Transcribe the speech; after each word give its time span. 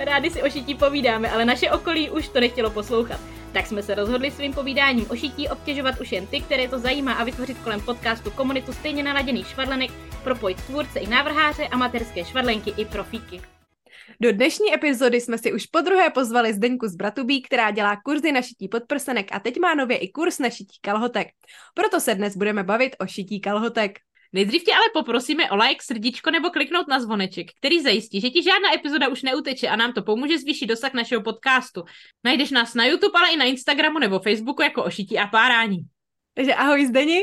Rádi 0.00 0.30
si 0.30 0.42
o 0.42 0.50
šití 0.50 0.74
povídáme, 0.74 1.30
ale 1.30 1.44
naše 1.44 1.70
okolí 1.70 2.10
už 2.10 2.28
to 2.28 2.40
nechtělo 2.40 2.70
poslouchat. 2.70 3.20
Tak 3.52 3.66
jsme 3.66 3.82
se 3.82 3.94
rozhodli 3.94 4.30
svým 4.30 4.52
povídáním 4.52 5.10
o 5.10 5.16
šití 5.16 5.48
obtěžovat 5.48 6.00
už 6.00 6.12
jen 6.12 6.26
ty, 6.26 6.40
které 6.40 6.68
to 6.68 6.78
zajímá 6.78 7.12
a 7.12 7.24
vytvořit 7.24 7.58
kolem 7.58 7.80
podcastu 7.80 8.30
komunitu 8.30 8.72
stejně 8.72 9.02
naladěných 9.02 9.46
švadlenek, 9.46 9.90
propojit 10.24 10.62
tvůrce 10.62 10.98
i 10.98 11.06
návrháře, 11.06 11.66
amatérské 11.66 12.24
švadlenky 12.24 12.74
i 12.76 12.84
profíky. 12.84 13.42
Do 14.20 14.32
dnešní 14.32 14.74
epizody 14.74 15.20
jsme 15.20 15.38
si 15.38 15.52
už 15.52 15.66
po 15.66 15.80
druhé 15.80 16.10
pozvali 16.10 16.54
Zdeňku 16.54 16.88
z 16.88 16.96
Bratubí, 16.96 17.42
která 17.42 17.70
dělá 17.70 17.96
kurzy 18.04 18.32
na 18.32 18.42
šití 18.42 18.68
podprsenek 18.68 19.28
a 19.32 19.40
teď 19.40 19.58
má 19.60 19.74
nově 19.74 19.96
i 19.96 20.08
kurz 20.08 20.38
na 20.38 20.50
šití 20.50 20.78
kalhotek. 20.80 21.28
Proto 21.74 22.00
se 22.00 22.14
dnes 22.14 22.36
budeme 22.36 22.64
bavit 22.64 22.96
o 23.00 23.06
šití 23.06 23.40
kalhotek. 23.40 23.98
Nejdřív 24.32 24.64
tě 24.64 24.72
ale 24.74 24.84
poprosíme 24.92 25.50
o 25.50 25.56
like, 25.56 25.82
srdíčko 25.82 26.30
nebo 26.30 26.50
kliknout 26.50 26.88
na 26.88 27.00
zvoneček, 27.00 27.46
který 27.58 27.82
zajistí, 27.82 28.20
že 28.20 28.30
ti 28.30 28.42
žádná 28.42 28.74
epizoda 28.74 29.08
už 29.08 29.22
neuteče 29.22 29.68
a 29.68 29.76
nám 29.76 29.92
to 29.92 30.02
pomůže 30.02 30.38
zvýšit 30.38 30.66
dosah 30.66 30.94
našeho 30.94 31.22
podcastu. 31.22 31.82
Najdeš 32.24 32.50
nás 32.50 32.74
na 32.74 32.84
YouTube, 32.84 33.18
ale 33.18 33.32
i 33.32 33.36
na 33.36 33.44
Instagramu 33.44 33.98
nebo 33.98 34.18
Facebooku 34.18 34.62
jako 34.62 34.84
ošití 34.84 35.18
a 35.18 35.26
párání. 35.26 35.78
Takže 36.34 36.54
ahoj 36.54 36.86
Zdeni. 36.86 37.20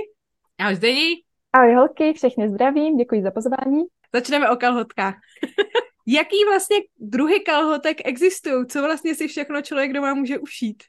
Ahoj 0.57 0.75
Zdeni. 0.75 1.23
Ahoj 1.53 1.73
holky, 1.73 2.13
všechny 2.13 2.49
zdravím, 2.49 2.97
děkuji 2.97 3.23
za 3.23 3.31
pozvání. 3.31 3.83
Začneme 4.13 4.49
o 4.49 4.55
kalhotkách. 4.55 5.15
Jaký 6.07 6.45
vlastně 6.47 6.77
druhy 6.99 7.39
kalhotek 7.39 7.97
existují? 8.05 8.67
Co 8.67 8.81
vlastně 8.81 9.15
si 9.15 9.27
všechno 9.27 9.61
člověk 9.61 9.93
doma 9.93 10.13
může 10.13 10.39
ušít? 10.39 10.83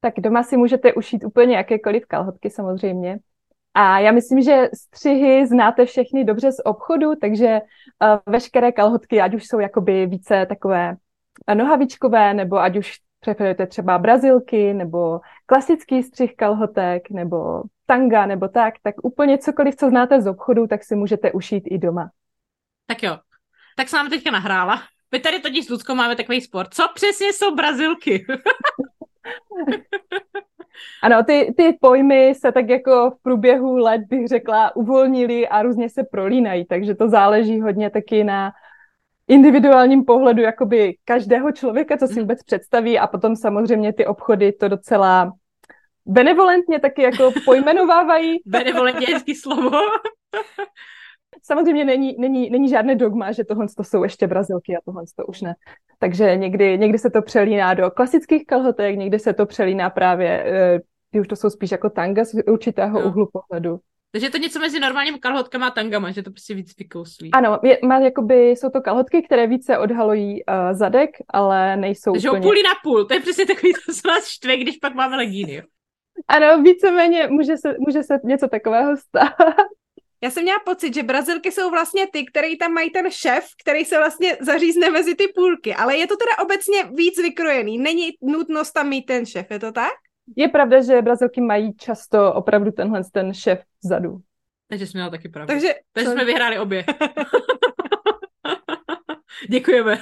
Tak 0.00 0.14
doma 0.18 0.42
si 0.42 0.56
můžete 0.56 0.92
ušít 0.92 1.24
úplně 1.24 1.56
jakékoliv 1.56 2.06
kalhotky 2.06 2.50
samozřejmě. 2.50 3.18
A 3.74 3.98
já 3.98 4.12
myslím, 4.12 4.42
že 4.42 4.68
střihy 4.74 5.46
znáte 5.46 5.86
všechny 5.86 6.24
dobře 6.24 6.52
z 6.52 6.56
obchodu, 6.64 7.14
takže 7.20 7.60
uh, 7.60 8.18
veškeré 8.26 8.72
kalhotky, 8.72 9.20
ať 9.20 9.34
už 9.34 9.46
jsou 9.46 9.60
jakoby 9.60 10.06
více 10.06 10.46
takové 10.46 10.96
nohavičkové, 11.54 12.34
nebo 12.34 12.58
ať 12.58 12.76
už 12.76 12.98
preferujete 13.20 13.66
třeba 13.66 13.98
brazilky, 13.98 14.74
nebo 14.74 15.20
klasický 15.46 16.02
střih 16.02 16.36
kalhotek, 16.36 17.10
nebo 17.10 17.62
tanga, 17.86 18.26
nebo 18.26 18.48
tak, 18.48 18.74
tak 18.82 18.94
úplně 19.02 19.38
cokoliv, 19.38 19.76
co 19.76 19.88
znáte 19.88 20.20
z 20.20 20.26
obchodu, 20.26 20.66
tak 20.66 20.84
si 20.84 20.96
můžete 20.96 21.32
ušít 21.32 21.64
i 21.66 21.78
doma. 21.78 22.10
Tak 22.86 23.02
jo, 23.02 23.18
tak 23.76 23.88
se 23.88 23.96
nám 23.96 24.10
teďka 24.10 24.30
nahrála. 24.30 24.82
My 25.12 25.20
tady 25.20 25.40
totiž 25.40 25.66
s 25.66 25.68
Ludskou 25.68 25.94
máme 25.94 26.16
takový 26.16 26.40
sport. 26.40 26.74
Co 26.74 26.88
přesně 26.94 27.32
jsou 27.32 27.54
brazilky? 27.54 28.26
Ano, 31.02 31.24
ty, 31.24 31.54
ty 31.56 31.78
pojmy 31.80 32.34
se 32.34 32.52
tak 32.52 32.68
jako 32.68 33.10
v 33.10 33.22
průběhu 33.22 33.76
let, 33.76 34.00
bych 34.08 34.28
řekla, 34.28 34.76
uvolnili 34.76 35.48
a 35.48 35.62
různě 35.62 35.88
se 35.88 36.04
prolínají, 36.04 36.64
takže 36.64 36.94
to 36.94 37.08
záleží 37.08 37.60
hodně 37.60 37.90
taky 37.90 38.24
na 38.24 38.52
individuálním 39.28 40.04
pohledu 40.04 40.42
jakoby 40.42 40.96
každého 41.04 41.52
člověka, 41.52 41.96
co 41.96 42.06
si 42.06 42.12
mhm. 42.12 42.22
vůbec 42.22 42.42
představí 42.42 42.98
a 42.98 43.06
potom 43.06 43.36
samozřejmě 43.36 43.92
ty 43.92 44.06
obchody 44.06 44.52
to 44.52 44.68
docela 44.68 45.32
benevolentně 46.06 46.80
taky 46.80 47.02
jako 47.02 47.32
pojmenovávají. 47.44 48.38
benevolentně 48.46 49.06
je 49.08 49.14
hezký 49.14 49.34
slovo. 49.34 49.70
Samozřejmě 51.42 51.84
není, 51.84 52.16
není, 52.18 52.50
není 52.50 52.68
žádné 52.68 52.94
dogma, 52.94 53.32
že 53.32 53.44
tohle 53.44 53.66
to 53.76 53.84
jsou 53.84 54.02
ještě 54.02 54.26
brazilky 54.26 54.76
a 54.76 54.80
tohle 54.84 55.02
to 55.16 55.26
už 55.26 55.40
ne. 55.40 55.54
Takže 55.98 56.36
někdy, 56.36 56.78
někdy 56.78 56.98
se 56.98 57.10
to 57.10 57.22
přelíná 57.22 57.74
do 57.74 57.90
klasických 57.90 58.46
kalhotek, 58.46 58.96
někdy 58.96 59.18
se 59.18 59.32
to 59.32 59.46
přelíná 59.46 59.90
právě, 59.90 60.44
eh, 60.46 60.80
ty 61.10 61.20
už 61.20 61.28
to 61.28 61.36
jsou 61.36 61.50
spíš 61.50 61.70
jako 61.70 61.90
tanga 61.90 62.24
z 62.24 62.34
určitého 62.46 63.00
no. 63.00 63.06
úhlu 63.06 63.28
pohledu. 63.32 63.78
Takže 64.12 64.26
je 64.26 64.30
to 64.30 64.38
něco 64.38 64.60
mezi 64.60 64.80
normálními 64.80 65.18
kalhotkama 65.18 65.66
a 65.66 65.70
tangama, 65.70 66.10
že 66.10 66.22
to 66.22 66.30
prostě 66.30 66.54
víc 66.54 66.76
vykouslí. 66.78 67.30
Ano, 67.32 67.58
je, 67.62 67.78
má, 67.84 67.98
jakoby, 67.98 68.50
jsou 68.50 68.70
to 68.70 68.80
kalhotky, 68.80 69.22
které 69.22 69.46
více 69.46 69.78
odhalují 69.78 70.44
uh, 70.44 70.54
zadek, 70.72 71.10
ale 71.28 71.76
nejsou 71.76 72.12
Takže 72.12 72.30
úplně... 72.30 72.42
půli 72.42 72.62
na 72.62 72.70
půl, 72.82 73.04
to 73.04 73.14
je 73.14 73.20
přesně 73.20 73.46
takový, 73.46 73.72
to 73.86 73.92
se 73.92 74.08
nás 74.08 74.26
štve, 74.26 74.56
když 74.56 74.76
pak 74.76 74.94
máme 74.94 75.16
legíny. 75.16 75.62
Ano, 76.28 76.62
víceméně 76.62 77.28
může 77.28 77.56
se, 77.56 77.76
může 77.78 78.02
se 78.02 78.20
něco 78.24 78.48
takového 78.48 78.96
stát. 78.96 79.54
Já 80.22 80.30
jsem 80.30 80.42
měla 80.42 80.58
pocit, 80.64 80.94
že 80.94 81.02
Brazilky 81.02 81.52
jsou 81.52 81.70
vlastně 81.70 82.06
ty, 82.12 82.24
který 82.24 82.58
tam 82.58 82.72
mají 82.72 82.90
ten 82.90 83.10
šef, 83.10 83.46
který 83.62 83.84
se 83.84 83.98
vlastně 83.98 84.36
zařízne 84.40 84.90
mezi 84.90 85.14
ty 85.14 85.28
půlky, 85.34 85.74
ale 85.74 85.96
je 85.96 86.06
to 86.06 86.14
teda 86.16 86.44
obecně 86.44 86.84
víc 86.84 87.22
vykrojený. 87.22 87.78
Není 87.78 88.10
nutnost 88.22 88.72
tam 88.72 88.88
mít 88.88 89.02
ten 89.02 89.26
šef, 89.26 89.50
je 89.50 89.58
to 89.58 89.72
tak? 89.72 89.92
Je 90.36 90.48
pravda, 90.48 90.82
že 90.82 91.02
Brazilky 91.02 91.40
mají 91.40 91.76
často 91.76 92.34
opravdu 92.34 92.70
tenhle 92.70 93.02
ten 93.12 93.34
šef 93.34 93.62
vzadu. 93.84 94.18
Takže 94.68 94.86
jsme 94.86 94.98
měla 94.98 95.10
taky 95.10 95.28
pravdu. 95.28 95.52
Takže, 95.52 95.74
Takže 95.92 96.10
jsme 96.10 96.24
vyhráli 96.24 96.58
obě. 96.58 96.84
Děkujeme. 99.48 99.98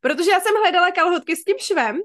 Protože 0.00 0.30
já 0.30 0.40
jsem 0.40 0.54
hledala 0.62 0.90
kalhotky 0.90 1.36
s 1.36 1.44
tím 1.44 1.56
švem 1.58 2.00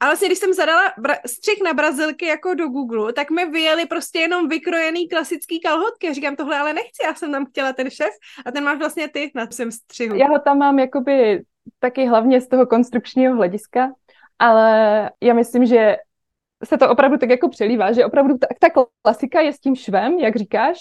a 0.00 0.06
vlastně, 0.06 0.28
když 0.28 0.38
jsem 0.38 0.52
zadala 0.52 0.82
bra- 0.98 1.20
střih 1.26 1.62
na 1.64 1.74
brazilky 1.74 2.26
jako 2.26 2.54
do 2.54 2.68
Google, 2.68 3.12
tak 3.12 3.30
mi 3.30 3.50
vyjeli 3.50 3.86
prostě 3.86 4.18
jenom 4.18 4.48
vykrojený 4.48 5.08
klasický 5.08 5.60
kalhotky. 5.60 6.14
Říkám, 6.14 6.36
tohle 6.36 6.58
ale 6.58 6.72
nechci, 6.72 7.02
já 7.04 7.14
jsem 7.14 7.32
tam 7.32 7.46
chtěla 7.46 7.72
ten 7.72 7.90
šef 7.90 8.14
a 8.46 8.52
ten 8.52 8.64
máš 8.64 8.78
vlastně 8.78 9.08
ty 9.08 9.30
na 9.34 9.46
svém 9.50 9.72
střihu. 9.72 10.16
Já 10.16 10.26
ho 10.26 10.38
tam 10.38 10.58
mám 10.58 10.78
jakoby 10.78 11.42
taky 11.78 12.06
hlavně 12.06 12.40
z 12.40 12.48
toho 12.48 12.66
konstrukčního 12.66 13.36
hlediska, 13.36 13.92
ale 14.38 15.10
já 15.20 15.34
myslím, 15.34 15.66
že 15.66 15.96
se 16.64 16.78
to 16.78 16.90
opravdu 16.90 17.18
tak 17.18 17.30
jako 17.30 17.48
přelívá, 17.48 17.92
že 17.92 18.04
opravdu 18.04 18.38
ta, 18.38 18.46
ta 18.58 18.84
klasika 19.02 19.40
je 19.40 19.52
s 19.52 19.60
tím 19.60 19.76
švem, 19.76 20.18
jak 20.18 20.36
říkáš, 20.36 20.78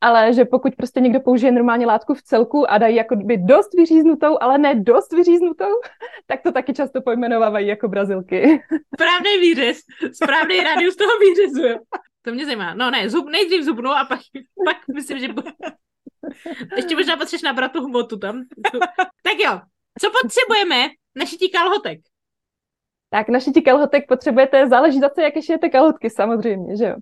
ale 0.00 0.32
že 0.32 0.44
pokud 0.44 0.76
prostě 0.76 1.00
někdo 1.00 1.20
použije 1.20 1.52
normálně 1.52 1.86
látku 1.86 2.14
v 2.14 2.22
celku 2.22 2.70
a 2.70 2.78
dají 2.78 2.96
jako 2.96 3.16
by 3.16 3.36
dost 3.36 3.74
vyříznutou, 3.74 4.38
ale 4.40 4.58
ne 4.58 4.74
dost 4.74 5.12
vyříznutou, 5.12 5.70
tak 6.26 6.42
to 6.42 6.52
taky 6.52 6.74
často 6.74 7.00
pojmenovávají 7.00 7.66
jako 7.66 7.88
brazilky. 7.88 8.62
Správný 8.94 9.38
výřez, 9.40 9.78
správný 10.12 10.60
rádius 10.60 10.96
toho 10.96 11.12
výřezu. 11.18 11.84
To 12.22 12.32
mě 12.32 12.44
zajímá. 12.44 12.74
No 12.74 12.90
ne, 12.90 13.10
zub, 13.10 13.28
nejdřív 13.28 13.64
zubnu 13.64 13.90
a 13.90 14.04
pak, 14.04 14.20
pak 14.64 14.76
myslím, 14.94 15.18
že... 15.18 15.28
Ještě 16.76 16.96
možná 16.96 17.16
potřeš 17.16 17.42
nabrat 17.42 17.72
tu 17.72 17.84
hmotu 17.84 18.18
tam. 18.18 18.42
Tak 19.22 19.38
jo, 19.38 19.60
co 20.00 20.10
potřebujeme 20.22 20.88
na 21.16 21.24
šití 21.24 21.50
kalhotek? 21.50 22.00
Tak 23.10 23.28
na 23.28 23.40
šití 23.40 23.62
kalhotek 23.62 24.04
potřebujete, 24.08 24.68
záleží 24.68 25.00
zase, 25.00 25.22
jaké 25.22 25.42
šijete 25.42 25.68
kalhotky 25.68 26.10
samozřejmě, 26.10 26.76
že 26.76 26.84
jo. 26.84 26.96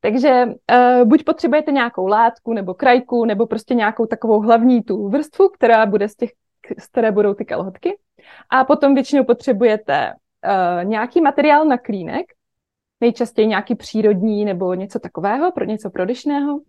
Takže 0.00 0.44
uh, 0.46 1.08
buď 1.08 1.24
potřebujete 1.24 1.72
nějakou 1.72 2.06
látku 2.06 2.52
nebo 2.52 2.74
krajku, 2.74 3.24
nebo 3.24 3.46
prostě 3.46 3.74
nějakou 3.74 4.06
takovou 4.06 4.40
hlavní 4.40 4.82
tu 4.82 5.08
vrstvu, 5.08 5.48
která 5.48 5.86
bude 5.86 6.08
z 6.08 6.16
těch, 6.16 6.30
z 6.78 6.86
které 6.86 7.12
budou 7.12 7.34
ty 7.34 7.44
kalhotky. 7.44 7.98
A 8.50 8.64
potom 8.64 8.94
většinou 8.94 9.24
potřebujete 9.24 10.12
uh, 10.12 10.84
nějaký 10.84 11.20
materiál 11.20 11.64
na 11.64 11.78
klínek, 11.78 12.26
nejčastěji 13.00 13.46
nějaký 13.48 13.74
přírodní 13.74 14.44
nebo 14.44 14.74
něco 14.74 14.98
takového, 14.98 15.52
pro 15.52 15.64
něco 15.64 15.90
prodyšného. 15.90 16.60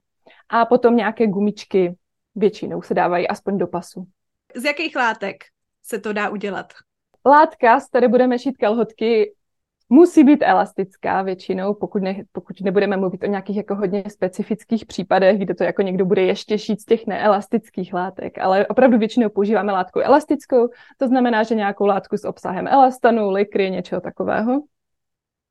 A 0.50 0.66
potom 0.66 0.96
nějaké 0.96 1.28
gumičky 1.28 1.96
většinou 2.36 2.82
se 2.82 2.94
dávají 2.94 3.28
aspoň 3.28 3.58
do 3.58 3.68
pasu. 3.68 4.08
Z 4.56 4.64
jakých 4.64 4.96
látek 4.96 5.36
se 5.84 6.00
to 6.00 6.14
dá 6.14 6.30
udělat? 6.30 6.74
Látka, 7.28 7.80
z 7.80 7.88
které 7.88 8.08
budeme 8.08 8.40
šít 8.40 8.58
kalhotky, 8.58 9.34
musí 9.90 10.24
být 10.24 10.42
elastická 10.42 11.22
většinou, 11.22 11.74
pokud, 11.74 12.02
ne, 12.02 12.24
pokud 12.32 12.62
nebudeme 12.62 12.98
mluvit 12.98 13.24
o 13.24 13.28
nějakých 13.28 13.58
jako 13.58 13.76
hodně 13.76 14.04
specifických 14.08 14.86
případech, 14.86 15.40
kde 15.40 15.56
to 15.56 15.64
jako 15.64 15.82
někdo 15.82 16.06
bude 16.06 16.22
ještě 16.22 16.58
šít 16.58 16.82
z 16.82 16.86
těch 16.86 17.08
neelastických 17.08 17.94
látek, 17.94 18.38
ale 18.38 18.68
opravdu 18.68 18.98
většinou 18.98 19.30
používáme 19.30 19.72
látku 19.72 20.00
elastickou, 20.00 20.70
to 20.98 21.08
znamená, 21.08 21.44
že 21.44 21.56
nějakou 21.56 21.86
látku 21.86 22.18
s 22.18 22.26
obsahem 22.26 22.68
elastanu, 22.68 23.32
likry, 23.32 23.72
něčeho 23.72 24.02
takového, 24.02 24.62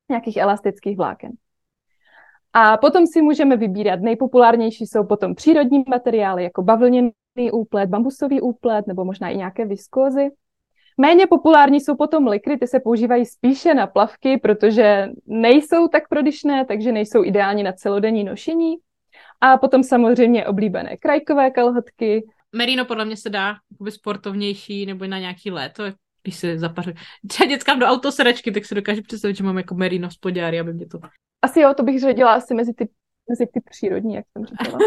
nějakých 0.09 0.37
elastických 0.37 0.97
vláken. 0.97 1.31
A 2.53 2.77
potom 2.77 3.07
si 3.07 3.21
můžeme 3.21 3.57
vybírat, 3.57 4.01
nejpopulárnější 4.01 4.85
jsou 4.85 5.03
potom 5.03 5.35
přírodní 5.35 5.83
materiály, 5.89 6.43
jako 6.43 6.61
bavlněný 6.63 7.11
úplet, 7.51 7.89
bambusový 7.89 8.41
úplet, 8.41 8.87
nebo 8.87 9.05
možná 9.05 9.29
i 9.29 9.37
nějaké 9.37 9.65
viskózy. 9.65 10.29
Méně 10.97 11.27
populární 11.27 11.81
jsou 11.81 11.95
potom 11.95 12.27
likry, 12.27 12.57
ty 12.57 12.67
se 12.67 12.79
používají 12.79 13.25
spíše 13.25 13.73
na 13.73 13.87
plavky, 13.87 14.37
protože 14.37 15.07
nejsou 15.25 15.87
tak 15.87 16.07
prodyšné, 16.09 16.65
takže 16.65 16.91
nejsou 16.91 17.23
ideální 17.23 17.63
na 17.63 17.71
celodenní 17.71 18.23
nošení. 18.23 18.75
A 19.41 19.57
potom 19.57 19.83
samozřejmě 19.83 20.45
oblíbené 20.45 20.97
krajkové 20.97 21.51
kalhotky. 21.51 22.27
Merino 22.55 22.85
podle 22.85 23.05
mě 23.05 23.17
se 23.17 23.29
dá 23.29 23.55
sportovnější 23.89 24.85
nebo 24.85 25.05
na 25.05 25.19
nějaký 25.19 25.51
léto. 25.51 25.83
když 26.23 26.35
se 26.35 26.59
zapařuje. 26.59 26.95
Třeba 27.27 27.47
dětskám 27.47 27.79
do 27.79 27.85
autosedačky, 27.85 28.51
tak 28.51 28.65
si 28.65 28.75
dokážu 28.75 29.01
představit, 29.01 29.37
že 29.37 29.43
mám 29.43 29.57
jako 29.57 29.75
merino 29.75 30.11
spodňáry, 30.11 30.59
aby 30.59 30.73
mě 30.73 30.87
to... 30.87 30.99
Asi 31.41 31.59
jo, 31.59 31.73
to 31.73 31.83
bych 31.83 31.99
řadila 31.99 32.33
asi 32.33 32.53
mezi 32.53 32.73
ty 32.73 32.89
mezi 33.29 33.47
ty 33.53 33.61
přírodní, 33.69 34.15
jak 34.15 34.25
jsem 34.31 34.45
říkala. 34.45 34.79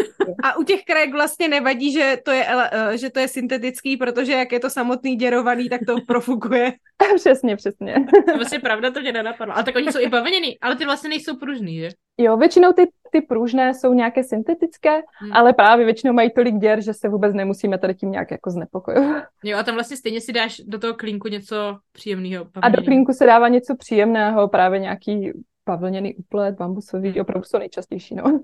A 0.43 0.57
u 0.57 0.63
těch 0.63 0.83
krajek 0.83 1.11
vlastně 1.11 1.47
nevadí, 1.47 1.91
že 1.91 2.17
to 2.25 2.31
je, 2.31 2.45
eh, 2.71 2.97
že 2.97 3.09
to 3.09 3.19
je 3.19 3.27
syntetický, 3.27 3.97
protože 3.97 4.31
jak 4.31 4.51
je 4.51 4.59
to 4.59 4.69
samotný 4.69 5.15
děrovaný, 5.15 5.69
tak 5.69 5.81
to 5.87 5.95
profukuje. 6.07 6.73
přesně, 7.15 7.55
přesně. 7.55 7.95
To 8.25 8.37
vlastně 8.37 8.59
pravda, 8.59 8.91
to 8.91 9.01
mě 9.01 9.11
nenapadlo. 9.11 9.55
Ale 9.55 9.63
tak 9.63 9.75
oni 9.75 9.91
jsou 9.91 9.99
i 9.99 10.09
bavlněný, 10.09 10.59
ale 10.61 10.75
ty 10.75 10.85
vlastně 10.85 11.09
nejsou 11.09 11.37
pružný, 11.37 11.79
že? 11.79 11.89
Jo, 12.17 12.37
většinou 12.37 12.73
ty, 12.73 12.87
ty 13.11 13.21
pružné 13.21 13.73
jsou 13.73 13.93
nějaké 13.93 14.23
syntetické, 14.23 15.01
hmm. 15.19 15.33
ale 15.33 15.53
právě 15.53 15.85
většinou 15.85 16.13
mají 16.13 16.31
tolik 16.31 16.55
děr, 16.55 16.81
že 16.81 16.93
se 16.93 17.09
vůbec 17.09 17.33
nemusíme 17.33 17.77
tady 17.77 17.95
tím 17.95 18.11
nějak 18.11 18.31
jako 18.31 18.49
znepokojovat. 18.49 19.23
Jo, 19.43 19.57
a 19.57 19.63
tam 19.63 19.75
vlastně 19.75 19.97
stejně 19.97 20.21
si 20.21 20.33
dáš 20.33 20.61
do 20.65 20.79
toho 20.79 20.93
klínku 20.93 21.27
něco 21.27 21.77
příjemného. 21.91 22.47
A 22.61 22.69
do 22.69 22.83
klínku 22.83 23.13
se 23.13 23.25
dává 23.25 23.47
něco 23.47 23.75
příjemného, 23.75 24.47
právě 24.47 24.79
nějaký 24.79 25.31
pavlněný 25.63 26.15
úplet, 26.15 26.55
bambusový, 26.55 27.09
hmm. 27.09 27.21
opravdu 27.21 27.45
jsou 27.45 27.57
nejčastější, 27.57 28.15
no. 28.15 28.41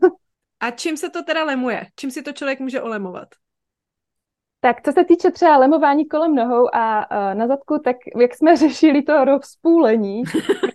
A 0.60 0.72
čím 0.72 0.98
se 0.98 1.10
to 1.10 1.24
teda 1.24 1.44
lemuje? 1.44 1.86
Čím 1.96 2.12
si 2.12 2.22
to 2.22 2.32
člověk 2.32 2.60
může 2.60 2.82
olemovat? 2.82 3.28
Tak 4.60 4.82
co 4.82 4.92
se 4.92 5.06
týče 5.06 5.32
třeba 5.32 5.58
lemování 5.58 6.08
kolem 6.08 6.36
nohou 6.36 6.76
a 6.76 7.12
uh, 7.12 7.40
na 7.40 7.48
zadku, 7.48 7.80
tak 7.84 7.96
jak 8.22 8.36
jsme 8.36 8.58
řešili 8.58 9.02
to 9.02 9.26
rozpůlení, 9.26 10.24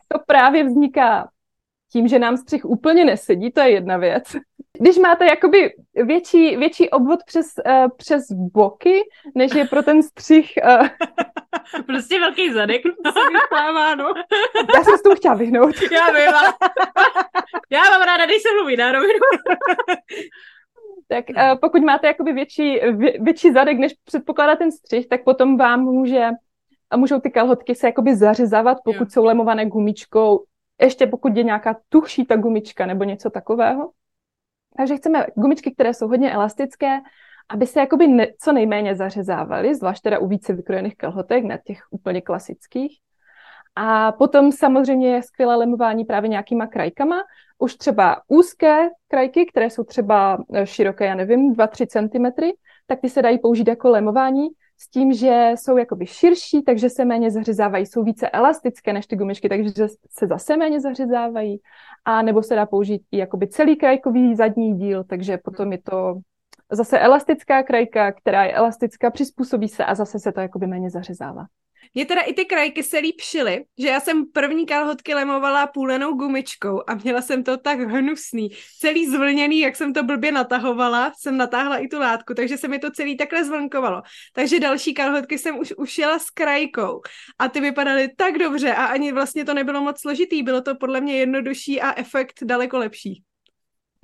to 0.09 0.19
právě 0.27 0.65
vzniká 0.65 1.31
tím, 1.93 2.09
že 2.09 2.19
nám 2.19 2.37
střih 2.37 2.65
úplně 2.65 3.05
nesedí, 3.05 3.51
to 3.51 3.61
je 3.61 3.71
jedna 3.71 3.97
věc. 3.97 4.25
Když 4.81 4.99
máte 4.99 5.25
jakoby 5.25 5.75
větší, 5.95 6.57
větší 6.57 6.91
obvod 6.91 7.21
přes, 7.27 7.47
uh, 7.67 7.89
přes 7.97 8.23
boky, 8.33 9.01
než 9.35 9.55
je 9.55 9.65
pro 9.65 9.83
ten 9.83 10.03
střih... 10.03 10.53
Uh, 10.65 10.89
prostě 11.87 12.21
velký 12.21 12.53
zadek. 12.53 12.83
To 12.83 13.13
se 13.13 13.19
vystává, 13.33 13.95
no. 13.95 14.05
Já 14.75 14.85
jsem 14.85 14.99
s 14.99 15.03
tomu 15.03 15.17
chtěla 15.17 15.35
vyhnout. 15.35 15.75
Já 15.93 16.07
vím, 16.07 16.35
ale... 16.35 16.53
Já 17.71 17.83
mám 17.91 18.03
ráda, 18.03 18.27
když 18.27 18.43
se 18.43 18.49
mluví 18.55 18.77
na 18.77 18.93
rovinu. 18.93 19.19
tak 21.09 21.25
uh, 21.31 21.59
pokud 21.61 21.83
máte 21.83 22.07
jakoby 22.07 22.33
větší, 22.33 22.81
vě, 22.93 23.13
větší 23.21 23.53
zadek, 23.53 23.79
než 23.79 23.93
předpokládá 24.05 24.57
ten 24.57 24.73
střih, 24.73 25.09
tak 25.09 25.25
potom 25.25 25.57
vám 25.57 25.81
může 25.81 26.29
a 26.91 26.97
můžou 26.97 27.21
ty 27.21 27.31
kalhotky 27.31 27.75
se 27.75 27.87
jakoby 27.87 28.17
zařezávat, 28.17 28.79
pokud 28.85 29.01
jo. 29.01 29.11
jsou 29.11 29.25
lemované 29.25 29.67
gumičkou, 29.67 30.45
ještě 30.85 31.07
pokud 31.07 31.37
je 31.37 31.43
nějaká 31.43 31.77
tuchší 31.89 32.25
ta 32.25 32.37
gumička 32.37 32.87
nebo 32.87 33.05
něco 33.05 33.31
takového. 33.31 33.91
Takže 34.77 34.97
chceme 34.97 35.27
gumičky, 35.35 35.75
které 35.75 35.95
jsou 35.95 36.09
hodně 36.09 36.33
elastické, 36.33 37.01
aby 37.51 37.67
se 37.67 37.81
jakoby 37.81 38.09
ne, 38.09 38.27
co 38.41 38.53
nejméně 38.53 38.95
zařezávaly, 38.95 39.75
zvlášť 39.75 40.03
teda 40.03 40.19
u 40.19 40.27
více 40.27 40.53
vykrojených 40.53 40.97
kalhotek, 40.97 41.45
na 41.45 41.57
těch 41.57 41.79
úplně 41.91 42.21
klasických. 42.21 42.99
A 43.77 44.13
potom 44.13 44.53
samozřejmě 44.53 45.15
je 45.15 45.23
skvělé 45.23 45.57
lemování 45.57 46.05
právě 46.05 46.29
nějakýma 46.29 46.67
krajkama. 46.67 47.23
Už 47.59 47.75
třeba 47.75 48.23
úzké 48.29 48.89
krajky, 49.09 49.47
které 49.47 49.71
jsou 49.71 49.85
třeba 49.85 50.45
e, 50.55 50.67
široké, 50.67 51.07
já 51.07 51.15
nevím, 51.15 51.55
2-3 51.55 51.87
cm, 51.87 52.53
tak 52.87 53.01
ty 53.01 53.09
se 53.09 53.23
dají 53.23 53.39
použít 53.39 53.69
jako 53.69 53.91
lemování 53.91 54.49
s 54.83 54.89
tím, 54.89 55.13
že 55.13 55.51
jsou 55.55 55.77
jakoby 55.77 56.07
širší, 56.07 56.63
takže 56.63 56.91
se 56.91 57.05
méně 57.05 57.31
zařezávají, 57.31 57.87
jsou 57.87 58.03
více 58.03 58.29
elastické 58.29 58.93
než 58.93 59.07
ty 59.07 59.17
gumičky, 59.17 59.49
takže 59.49 59.71
se 60.11 60.27
zase 60.27 60.57
méně 60.57 60.81
zařezávají. 60.81 61.61
A 62.05 62.23
nebo 62.23 62.43
se 62.43 62.55
dá 62.55 62.67
použít 62.67 63.03
i 63.13 63.19
jakoby 63.19 63.49
celý 63.49 63.77
krajkový 63.77 64.37
zadní 64.37 64.75
díl, 64.79 65.05
takže 65.05 65.39
potom 65.39 65.73
je 65.73 65.79
to 65.79 66.15
zase 66.73 66.99
elastická 66.99 67.63
krajka, 67.63 68.13
která 68.13 68.45
je 68.45 68.53
elastická, 68.53 69.11
přizpůsobí 69.11 69.69
se 69.69 69.85
a 69.85 69.95
zase 69.95 70.19
se 70.19 70.33
to 70.33 70.41
jakoby 70.41 70.67
méně 70.67 70.91
zařezává. 70.91 71.47
Mně 71.95 72.07
teda 72.07 72.21
i 72.21 72.33
ty 72.33 72.45
krajky 72.45 72.83
se 72.83 72.99
líp 72.99 73.21
šily, 73.21 73.65
že 73.79 73.89
já 73.89 74.01
jsem 74.01 74.27
první 74.27 74.67
kalhotky 74.67 75.15
lemovala 75.15 75.67
půlenou 75.67 76.15
gumičkou 76.15 76.83
a 76.87 76.95
měla 76.95 77.23
jsem 77.23 77.45
to 77.45 77.57
tak 77.57 77.81
hnusný, 77.81 78.49
celý 78.81 79.07
zvlněný, 79.07 79.61
jak 79.61 79.77
jsem 79.77 79.93
to 79.93 80.03
blbě 80.03 80.33
natahovala, 80.33 81.13
jsem 81.19 81.37
natáhla 81.37 81.79
i 81.79 81.89
tu 81.89 81.99
látku, 81.99 82.35
takže 82.35 82.59
se 82.59 82.69
mi 82.69 82.79
to 82.79 82.91
celý 82.91 83.17
takhle 83.17 83.45
zvlnkovalo. 83.45 84.03
Takže 84.33 84.61
další 84.61 84.95
kalhotky 84.95 85.39
jsem 85.39 85.59
už 85.59 85.75
ušila 85.77 86.19
s 86.19 86.31
krajkou 86.31 87.01
a 87.39 87.49
ty 87.49 87.61
vypadaly 87.61 88.09
tak 88.17 88.39
dobře 88.39 88.75
a 88.75 88.85
ani 88.85 89.13
vlastně 89.13 89.45
to 89.45 89.55
nebylo 89.55 89.81
moc 89.81 90.01
složitý, 90.01 90.43
bylo 90.43 90.61
to 90.61 90.75
podle 90.75 91.01
mě 91.01 91.17
jednodušší 91.17 91.81
a 91.81 91.99
efekt 92.01 92.45
daleko 92.45 92.79
lepší. 92.79 93.23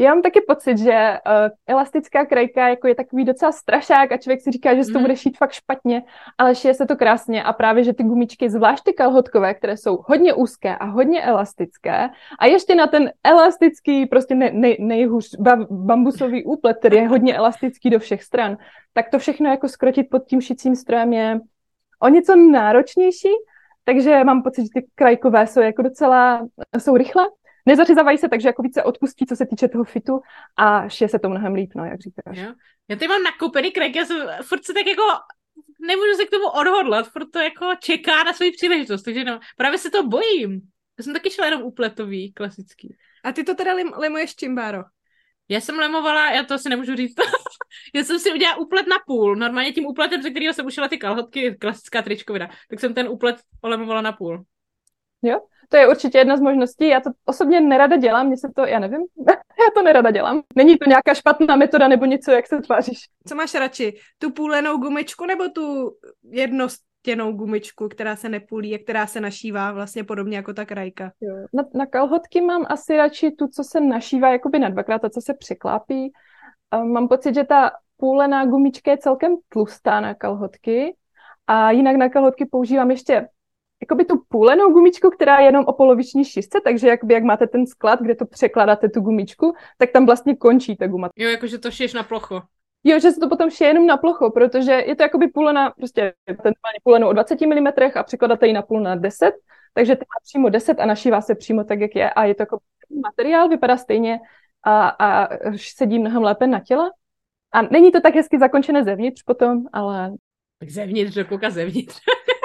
Já 0.00 0.14
mám 0.14 0.22
taky 0.22 0.40
pocit, 0.48 0.78
že 0.78 1.18
uh, 1.26 1.48
elastická 1.66 2.26
krajka 2.26 2.68
jako 2.68 2.88
je 2.88 2.94
takový 2.94 3.24
docela 3.24 3.52
strašák 3.52 4.12
a 4.12 4.16
člověk 4.16 4.40
si 4.40 4.50
říká, 4.50 4.74
že 4.74 4.84
se 4.84 4.92
to 4.92 4.98
mm. 4.98 5.04
bude 5.04 5.16
šít 5.16 5.38
fakt 5.38 5.52
špatně, 5.52 6.02
ale 6.38 6.54
šije 6.54 6.74
se 6.74 6.86
to 6.86 6.96
krásně 6.96 7.42
a 7.42 7.52
právě, 7.52 7.84
že 7.84 7.92
ty 7.92 8.02
gumičky, 8.02 8.50
zvlášť 8.50 8.84
ty 8.84 8.92
kalhotkové, 8.92 9.54
které 9.54 9.76
jsou 9.76 9.98
hodně 10.06 10.34
úzké 10.34 10.76
a 10.76 10.84
hodně 10.84 11.22
elastické 11.22 12.08
a 12.38 12.46
ještě 12.46 12.74
na 12.74 12.86
ten 12.86 13.10
elastický, 13.24 14.06
prostě 14.06 14.34
ne, 14.34 14.50
ne, 14.52 14.76
nejhůř 14.78 15.34
ba, 15.38 15.56
bambusový 15.70 16.44
úplet, 16.44 16.76
který 16.78 16.96
je 16.96 17.08
hodně 17.08 17.36
elastický 17.36 17.90
do 17.90 17.98
všech 17.98 18.22
stran, 18.22 18.56
tak 18.92 19.10
to 19.10 19.18
všechno 19.18 19.50
jako 19.50 19.68
skrotit 19.68 20.06
pod 20.10 20.26
tím 20.26 20.40
šicím 20.40 20.76
strojem 20.76 21.12
je 21.12 21.40
o 22.02 22.08
něco 22.08 22.36
náročnější, 22.36 23.28
takže 23.84 24.24
mám 24.24 24.42
pocit, 24.42 24.62
že 24.62 24.68
ty 24.74 24.86
krajkové 24.94 25.46
jsou 25.46 25.60
jako 25.60 25.82
docela, 25.82 26.46
jsou 26.78 26.96
rychle 26.96 27.24
nezařezávají 27.66 28.18
se, 28.18 28.28
takže 28.28 28.48
jako 28.48 28.62
více 28.62 28.82
odpustí, 28.82 29.26
co 29.26 29.36
se 29.36 29.46
týče 29.46 29.68
toho 29.68 29.84
fitu 29.84 30.20
a 30.56 30.88
šije 30.88 31.08
se 31.08 31.18
to 31.18 31.28
mnohem 31.28 31.54
líp, 31.54 31.70
no, 31.76 31.84
jak 31.84 32.00
říkáš. 32.00 32.38
Jo. 32.38 32.54
Já 32.88 32.96
tady 32.96 33.08
mám 33.08 33.22
nakoupený 33.22 33.70
krek, 33.70 33.96
já 33.96 34.04
jsem 34.04 34.28
furt 34.42 34.64
se 34.64 34.74
tak 34.74 34.86
jako 34.86 35.02
nemůžu 35.80 36.14
se 36.16 36.24
k 36.24 36.30
tomu 36.30 36.48
odhodlat, 36.48 37.08
furt 37.08 37.30
to 37.30 37.38
jako 37.38 37.66
čeká 37.80 38.24
na 38.24 38.32
svou 38.32 38.50
příležitost, 38.52 39.02
takže 39.02 39.24
no, 39.24 39.40
právě 39.56 39.78
se 39.78 39.90
to 39.90 40.02
bojím. 40.02 40.60
Já 40.98 41.04
jsem 41.04 41.12
taky 41.12 41.30
šla 41.30 41.44
jenom 41.44 41.62
upletový, 41.62 42.32
klasický. 42.32 42.96
A 43.24 43.32
ty 43.32 43.44
to 43.44 43.54
teda 43.54 43.74
lim, 43.74 43.92
limuješ 43.98 44.36
čím, 44.36 44.54
Báro? 44.54 44.82
Já 45.48 45.60
jsem 45.60 45.78
lemovala, 45.78 46.30
já 46.30 46.44
to 46.44 46.54
asi 46.54 46.68
nemůžu 46.68 46.96
říct, 46.96 47.14
já 47.94 48.04
jsem 48.04 48.18
si 48.18 48.32
udělala 48.32 48.58
úplet 48.58 48.86
na 48.86 48.96
půl, 49.06 49.36
normálně 49.36 49.72
tím 49.72 49.86
úpletem, 49.86 50.22
ze 50.22 50.30
kterého 50.30 50.54
jsem 50.54 50.66
ušila 50.66 50.88
ty 50.88 50.98
kalhotky, 50.98 51.56
klasická 51.60 52.02
tričkovina, 52.02 52.50
tak 52.70 52.80
jsem 52.80 52.94
ten 52.94 53.08
úplet 53.08 53.36
olemovala 53.62 54.00
na 54.00 54.12
půl. 54.12 54.44
Jo, 55.22 55.40
to 55.68 55.76
je 55.76 55.88
určitě 55.88 56.18
jedna 56.18 56.36
z 56.36 56.40
možností. 56.40 56.88
Já 56.88 57.00
to 57.00 57.10
osobně 57.24 57.60
nerada 57.60 57.96
dělám, 57.96 58.26
mně 58.26 58.36
se 58.36 58.48
to, 58.56 58.66
já 58.66 58.78
nevím, 58.78 59.00
já 59.28 59.70
to 59.74 59.82
nerada 59.82 60.10
dělám. 60.10 60.42
Není 60.56 60.78
to 60.78 60.88
nějaká 60.88 61.14
špatná 61.14 61.56
metoda 61.56 61.88
nebo 61.88 62.04
něco, 62.04 62.30
jak 62.30 62.46
se 62.46 62.60
tváříš. 62.60 62.98
Co 63.26 63.34
máš 63.34 63.54
radši? 63.54 63.96
Tu 64.18 64.32
půlenou 64.32 64.76
gumičku 64.76 65.26
nebo 65.26 65.48
tu 65.48 65.90
jednostěnou 66.30 67.32
gumičku, 67.32 67.88
která 67.88 68.16
se 68.16 68.28
nepůlí 68.28 68.74
a 68.74 68.78
která 68.78 69.06
se 69.06 69.20
našívá 69.20 69.72
vlastně 69.72 70.04
podobně 70.04 70.36
jako 70.36 70.54
ta 70.54 70.64
krajka? 70.64 71.12
Na, 71.52 71.62
na 71.74 71.86
kalhotky 71.86 72.40
mám 72.40 72.66
asi 72.68 72.96
radši 72.96 73.30
tu, 73.30 73.48
co 73.48 73.64
se 73.64 73.80
našívá 73.80 74.32
jakoby 74.32 74.58
na 74.58 74.68
dvakrát, 74.68 74.98
ta, 74.98 75.10
co 75.10 75.20
se 75.20 75.34
překlápí. 75.34 76.12
Um, 76.76 76.92
mám 76.92 77.08
pocit, 77.08 77.34
že 77.34 77.44
ta 77.44 77.70
půlená 77.96 78.46
gumička 78.46 78.90
je 78.90 78.98
celkem 78.98 79.36
tlustá 79.48 80.00
na 80.00 80.14
kalhotky. 80.14 80.96
A 81.46 81.70
jinak 81.70 81.96
na 81.96 82.08
kalhotky 82.08 82.46
používám 82.46 82.90
ještě 82.90 83.28
jakoby 83.82 84.04
tu 84.04 84.22
půlenou 84.28 84.72
gumičku, 84.72 85.10
která 85.10 85.38
je 85.38 85.46
jenom 85.46 85.64
o 85.64 85.72
poloviční 85.72 86.24
šířce, 86.24 86.60
takže 86.64 86.88
jak, 86.88 87.00
jak 87.10 87.22
máte 87.22 87.46
ten 87.46 87.66
sklad, 87.66 88.00
kde 88.00 88.14
to 88.14 88.26
překládáte 88.26 88.88
tu 88.88 89.00
gumičku, 89.00 89.54
tak 89.78 89.90
tam 89.90 90.06
vlastně 90.06 90.36
končí 90.36 90.76
ta 90.76 90.86
guma. 90.86 91.08
Jo, 91.16 91.28
jakože 91.28 91.58
to 91.58 91.70
šiješ 91.70 91.94
na 91.94 92.02
plocho. 92.02 92.42
Jo, 92.84 92.98
že 92.98 93.10
se 93.10 93.20
to 93.20 93.28
potom 93.28 93.50
šije 93.50 93.70
jenom 93.70 93.86
na 93.86 93.96
plocho, 93.96 94.30
protože 94.30 94.72
je 94.72 94.96
to 94.96 95.02
jakoby 95.02 95.28
půlena, 95.28 95.70
prostě 95.70 96.12
ten 96.42 96.52
půlenou 96.82 97.08
o 97.08 97.12
20 97.12 97.40
mm 97.40 97.66
a 97.94 98.02
překládáte 98.02 98.46
ji 98.46 98.52
na 98.52 98.62
půl 98.62 98.80
na 98.80 98.94
10, 98.94 99.32
takže 99.74 99.96
to 99.96 100.00
má 100.00 100.20
přímo 100.24 100.48
10 100.48 100.80
a 100.80 100.86
našívá 100.86 101.20
se 101.20 101.34
přímo 101.34 101.64
tak, 101.64 101.80
jak 101.80 101.94
je 101.94 102.10
a 102.10 102.24
je 102.24 102.34
to 102.34 102.42
jako 102.42 102.58
materiál, 103.02 103.48
vypadá 103.48 103.76
stejně 103.76 104.20
a, 104.62 104.88
a 104.88 105.28
sedí 105.56 105.98
mnohem 105.98 106.22
lépe 106.22 106.46
na 106.46 106.60
těle. 106.60 106.90
A 107.52 107.62
není 107.62 107.92
to 107.92 108.00
tak 108.00 108.14
hezky 108.14 108.38
zakončené 108.38 108.84
zevnitř 108.84 109.22
potom, 109.22 109.64
ale... 109.72 110.12
Tak 110.58 110.70
zevnitř, 110.70 111.14
do 111.14 111.24
kluka 111.24 111.50
zevnitř. 111.50 112.00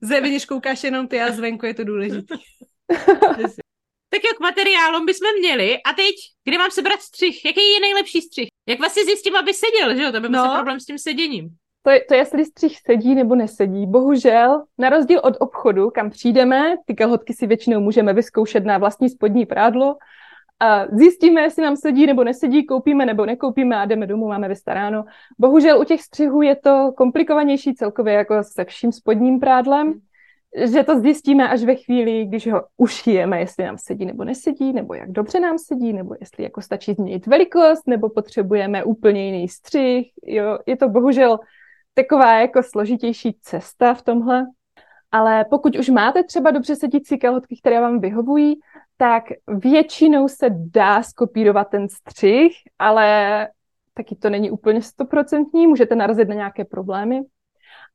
Zevnitř 0.00 0.44
koukáš 0.44 0.84
jenom 0.84 1.08
ty 1.08 1.20
a 1.20 1.32
zvenku 1.32 1.66
je 1.66 1.74
to 1.74 1.84
důležité. 1.84 2.34
tak 4.10 4.24
jak 4.24 4.40
materiálům 4.40 5.06
bychom 5.06 5.28
měli 5.38 5.82
a 5.82 5.92
teď, 5.92 6.14
kde 6.44 6.58
mám 6.58 6.70
sebrat 6.70 7.00
střih? 7.00 7.44
Jaký 7.44 7.60
je 7.74 7.80
nejlepší 7.80 8.20
střih? 8.20 8.48
Jak 8.68 8.78
vlastně 8.78 9.04
zjistím, 9.04 9.36
aby 9.36 9.54
seděl, 9.54 9.96
že 9.96 10.02
jo? 10.02 10.12
To 10.12 10.20
by 10.20 10.28
byl 10.28 10.46
no. 10.46 10.54
problém 10.54 10.80
s 10.80 10.86
tím 10.86 10.98
seděním. 10.98 11.50
To, 11.82 11.90
je, 11.90 12.04
to 12.08 12.14
jestli 12.14 12.44
střih 12.44 12.78
sedí 12.86 13.14
nebo 13.14 13.34
nesedí. 13.34 13.86
Bohužel, 13.86 14.62
na 14.78 14.88
rozdíl 14.88 15.20
od 15.24 15.34
obchodu, 15.40 15.90
kam 15.90 16.10
přijdeme, 16.10 16.76
ty 16.86 16.94
kalhotky 16.94 17.34
si 17.34 17.46
většinou 17.46 17.80
můžeme 17.80 18.12
vyzkoušet 18.12 18.64
na 18.64 18.78
vlastní 18.78 19.08
spodní 19.08 19.46
prádlo 19.46 19.96
a 20.62 20.86
zjistíme, 20.92 21.40
jestli 21.40 21.62
nám 21.62 21.76
sedí 21.76 22.06
nebo 22.06 22.24
nesedí, 22.24 22.66
koupíme 22.66 23.06
nebo 23.06 23.26
nekoupíme 23.26 23.76
a 23.76 23.84
jdeme 23.84 24.06
domů, 24.06 24.28
máme 24.28 24.48
vystaráno. 24.48 25.04
Bohužel 25.38 25.80
u 25.80 25.84
těch 25.84 26.02
střihů 26.02 26.42
je 26.42 26.56
to 26.56 26.92
komplikovanější 26.96 27.74
celkově 27.74 28.14
jako 28.14 28.42
se 28.42 28.64
vším 28.64 28.92
spodním 28.92 29.40
prádlem, 29.40 30.00
že 30.72 30.82
to 30.82 31.00
zjistíme 31.00 31.48
až 31.48 31.62
ve 31.62 31.74
chvíli, 31.74 32.24
když 32.26 32.52
ho 32.52 32.62
ušijeme, 32.76 33.40
jestli 33.40 33.64
nám 33.64 33.78
sedí 33.78 34.06
nebo 34.06 34.24
nesedí, 34.24 34.72
nebo 34.72 34.94
jak 34.94 35.10
dobře 35.10 35.40
nám 35.40 35.58
sedí, 35.58 35.92
nebo 35.92 36.14
jestli 36.20 36.44
jako 36.44 36.60
stačí 36.60 36.94
změnit 36.94 37.26
velikost, 37.26 37.86
nebo 37.86 38.08
potřebujeme 38.08 38.84
úplně 38.84 39.26
jiný 39.26 39.48
střih. 39.48 40.06
Jo, 40.22 40.58
je 40.66 40.76
to 40.76 40.88
bohužel 40.88 41.38
taková 41.94 42.34
jako 42.34 42.62
složitější 42.62 43.38
cesta 43.42 43.94
v 43.94 44.02
tomhle. 44.02 44.46
Ale 45.12 45.44
pokud 45.50 45.76
už 45.76 45.88
máte 45.88 46.24
třeba 46.24 46.50
dobře 46.50 46.76
sedící 46.76 47.18
kalhotky, 47.18 47.56
které 47.60 47.80
vám 47.80 48.00
vyhovují, 48.00 48.54
tak 49.02 49.24
většinou 49.48 50.28
se 50.28 50.46
dá 50.50 51.02
skopírovat 51.02 51.68
ten 51.70 51.88
střih, 51.88 52.52
ale 52.78 53.48
taky 53.94 54.16
to 54.16 54.30
není 54.30 54.50
úplně 54.50 54.82
stoprocentní, 54.82 55.66
můžete 55.66 55.94
narazit 55.94 56.28
na 56.28 56.34
nějaké 56.34 56.64
problémy. 56.64 57.20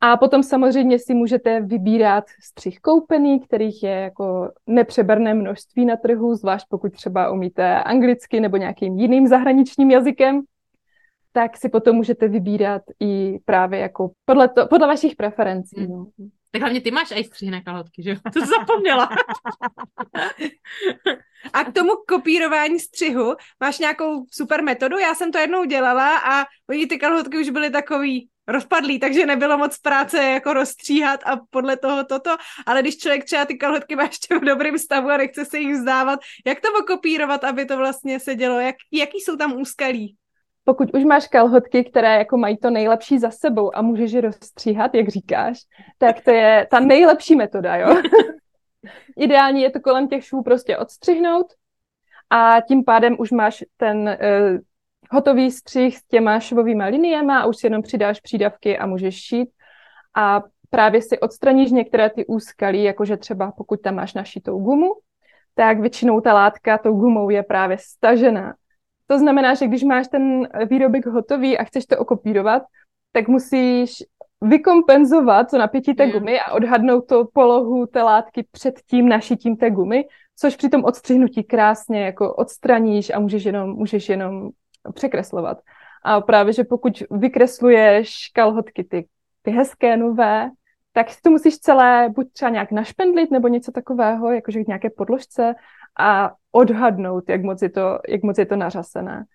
A 0.01 0.17
potom 0.17 0.43
samozřejmě 0.43 0.99
si 0.99 1.13
můžete 1.13 1.61
vybírat 1.61 2.23
střih 2.43 2.79
koupený, 2.79 3.39
kterých 3.39 3.83
je 3.83 3.89
jako 3.89 4.51
nepřeberné 4.67 5.33
množství 5.33 5.85
na 5.85 5.95
trhu, 5.95 6.35
zvlášť 6.35 6.65
pokud 6.69 6.93
třeba 6.93 7.31
umíte 7.31 7.83
anglicky 7.83 8.39
nebo 8.39 8.57
nějakým 8.57 8.99
jiným 8.99 9.27
zahraničním 9.27 9.91
jazykem, 9.91 10.41
tak 11.37 11.57
si 11.57 11.69
potom 11.69 11.95
můžete 11.95 12.27
vybírat 12.27 12.81
i 12.99 13.39
právě 13.45 13.79
jako 13.79 14.11
podle, 14.25 14.49
to, 14.49 14.67
podle 14.67 14.87
vašich 14.87 15.15
preferencí. 15.15 15.81
Mm. 15.81 15.89
No. 15.89 16.05
Tak 16.51 16.61
hlavně 16.61 16.81
ty 16.81 16.91
máš 16.91 17.13
i 17.15 17.23
střih 17.23 17.51
na 17.51 17.61
kalhotky, 17.61 18.03
že 18.03 18.09
jo? 18.09 18.15
To 18.33 18.45
zapomněla. 18.45 19.09
A 21.53 21.63
k 21.63 21.73
tomu 21.73 21.91
kopírování 22.07 22.79
střihu 22.79 23.35
máš 23.59 23.79
nějakou 23.79 24.25
super 24.31 24.63
metodu? 24.63 24.97
Já 24.97 25.15
jsem 25.15 25.31
to 25.31 25.37
jednou 25.37 25.65
dělala 25.65 26.17
a 26.17 26.45
oni 26.69 26.87
ty 26.87 26.97
kalhotky 26.97 27.37
už 27.37 27.49
byly 27.49 27.69
takový 27.69 28.29
rozpadlý, 28.47 28.99
takže 28.99 29.25
nebylo 29.25 29.57
moc 29.57 29.77
práce 29.77 30.23
jako 30.23 30.53
rozstříhat 30.53 31.19
a 31.25 31.39
podle 31.49 31.77
toho 31.77 32.03
toto, 32.03 32.35
ale 32.65 32.81
když 32.81 32.97
člověk 32.97 33.25
třeba 33.25 33.45
ty 33.45 33.57
kalhotky 33.57 33.95
má 33.95 34.03
ještě 34.03 34.37
v 34.37 34.45
dobrém 34.45 34.77
stavu 34.77 35.09
a 35.09 35.17
nechce 35.17 35.45
se 35.45 35.59
jich 35.59 35.73
vzdávat, 35.73 36.19
jak 36.45 36.61
to 36.61 36.67
okopírovat, 36.81 37.43
aby 37.43 37.65
to 37.65 37.77
vlastně 37.77 38.19
se 38.19 38.35
dělo? 38.35 38.59
Jak, 38.59 38.75
jaký 38.91 39.19
jsou 39.19 39.35
tam 39.35 39.61
úskalí? 39.61 40.15
Pokud 40.67 40.93
už 40.93 41.03
máš 41.03 41.27
kalhotky, 41.27 41.83
které 41.83 42.17
jako 42.17 42.37
mají 42.37 42.57
to 42.57 42.69
nejlepší 42.69 43.19
za 43.19 43.31
sebou 43.31 43.77
a 43.77 43.81
můžeš 43.81 44.11
je 44.11 44.21
rozstříhat, 44.21 44.95
jak 44.95 45.07
říkáš, 45.09 45.59
tak 45.97 46.21
to 46.21 46.31
je 46.31 46.67
ta 46.71 46.79
nejlepší 46.79 47.35
metoda, 47.35 47.75
jo. 47.75 48.01
Ideální 49.17 49.61
je 49.61 49.69
to 49.69 49.79
kolem 49.79 50.07
těch 50.07 50.25
švů 50.25 50.43
prostě 50.43 50.77
odstřihnout 50.77 51.53
a 52.29 52.61
tím 52.67 52.83
pádem 52.83 53.15
už 53.19 53.31
máš 53.31 53.63
ten 53.77 53.97
uh, 53.97 54.59
hotový 55.11 55.51
střih 55.51 55.97
s 55.97 56.07
těma 56.07 56.39
švovými 56.39 56.83
liniemi 56.89 57.33
a 57.33 57.45
už 57.45 57.57
si 57.57 57.65
jenom 57.65 57.81
přidáš 57.81 58.19
přídavky 58.19 58.77
a 58.77 58.85
můžeš 58.85 59.15
šít 59.15 59.49
a 60.15 60.43
právě 60.69 61.01
si 61.01 61.19
odstraníš 61.19 61.71
některé 61.71 62.09
ty 62.09 62.25
úskalí, 62.25 62.83
jakože 62.83 63.17
třeba 63.17 63.51
pokud 63.51 63.81
tam 63.81 63.95
máš 63.95 64.13
našitou 64.13 64.59
gumu, 64.59 64.93
tak 65.55 65.79
většinou 65.79 66.21
ta 66.21 66.33
látka 66.33 66.77
tou 66.77 66.93
gumou 66.93 67.29
je 67.29 67.43
právě 67.43 67.77
stažená. 67.79 68.53
To 69.07 69.19
znamená, 69.19 69.53
že 69.53 69.67
když 69.67 69.83
máš 69.83 70.07
ten 70.07 70.47
výrobek 70.69 71.05
hotový 71.05 71.57
a 71.57 71.63
chceš 71.63 71.85
to 71.85 71.97
okopírovat, 71.97 72.63
tak 73.11 73.27
musíš 73.27 74.03
vykompenzovat 74.41 75.51
to 75.51 75.57
napětí 75.57 75.93
té 75.93 76.11
gumy 76.11 76.39
a 76.39 76.51
odhadnout 76.51 77.07
to 77.07 77.25
polohu 77.33 77.85
té 77.85 78.03
látky 78.03 78.45
před 78.51 78.81
tím 78.89 79.09
našitím 79.09 79.57
té 79.57 79.71
gumy, 79.71 80.05
což 80.35 80.55
při 80.55 80.69
tom 80.69 80.83
odstřihnutí 80.83 81.43
krásně 81.43 82.01
jako 82.01 82.33
odstraníš 82.33 83.09
a 83.09 83.19
můžeš 83.19 83.45
jenom, 83.45 83.69
můžeš 83.69 84.09
jenom 84.09 84.49
překreslovat. 84.93 85.57
A 86.03 86.21
právě, 86.21 86.53
že 86.53 86.63
pokud 86.63 87.03
vykresluješ 87.11 88.31
kalhotky 88.33 88.83
ty, 88.83 89.07
ty 89.41 89.51
hezké, 89.51 89.97
nové, 89.97 90.49
tak 90.93 91.09
si 91.09 91.21
to 91.21 91.29
musíš 91.29 91.57
celé 91.57 92.09
buď 92.09 92.33
třeba 92.33 92.49
nějak 92.49 92.71
našpendlit 92.71 93.31
nebo 93.31 93.47
něco 93.47 93.71
takového, 93.71 94.31
jakože 94.31 94.63
k 94.63 94.67
nějaké 94.67 94.89
podložce 94.89 95.55
a 95.99 96.33
odhadnout, 96.57 97.29
jak 97.29 97.43
moc 97.43 97.61
je 97.61 97.69
to, 97.69 97.99
jak 98.07 98.23
moc 98.23 98.37
je 98.37 98.45
to 98.45 98.55
nařasené. 98.55 99.25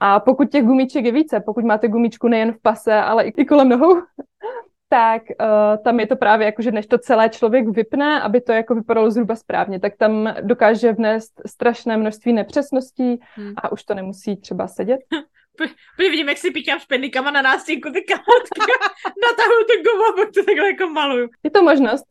A 0.00 0.20
pokud 0.20 0.50
těch 0.50 0.64
gumiček 0.64 1.04
je 1.04 1.12
více, 1.12 1.40
pokud 1.40 1.64
máte 1.64 1.88
gumičku 1.88 2.28
nejen 2.28 2.52
v 2.52 2.62
pase, 2.62 2.94
ale 2.94 3.24
i 3.24 3.44
kolem 3.44 3.68
nohou, 3.68 3.94
tak 4.88 5.22
uh, 5.40 5.82
tam 5.84 6.00
je 6.00 6.06
to 6.06 6.16
právě 6.16 6.44
jako, 6.46 6.62
že 6.62 6.70
než 6.70 6.86
to 6.86 6.98
celé 6.98 7.28
člověk 7.28 7.68
vypne, 7.68 8.20
aby 8.22 8.40
to 8.40 8.52
jako 8.52 8.74
vypadalo 8.74 9.10
zhruba 9.10 9.36
správně, 9.36 9.80
tak 9.80 9.96
tam 9.96 10.34
dokáže 10.40 10.92
vnést 10.92 11.40
strašné 11.46 11.96
množství 11.96 12.32
nepřesností 12.32 13.20
hmm. 13.34 13.54
a 13.56 13.72
už 13.72 13.84
to 13.84 13.94
nemusí 13.94 14.36
třeba 14.36 14.66
sedět. 14.66 15.00
Pojď 15.56 16.10
vidím, 16.10 16.28
jak 16.28 16.38
si 16.38 16.50
píkám 16.50 16.78
špendlíkama 16.80 17.30
na 17.30 17.42
nástěnku 17.42 17.90
ty 17.90 18.02
kalhotky 18.02 18.60
natahuju 19.22 19.64
tu 19.66 19.90
gumu 19.90 20.22
a 20.22 20.30
to 20.34 20.44
takhle 20.44 20.66
jako 20.66 20.88
maluju. 20.88 21.28
Je 21.42 21.50
to 21.50 21.62
možnost. 21.62 22.04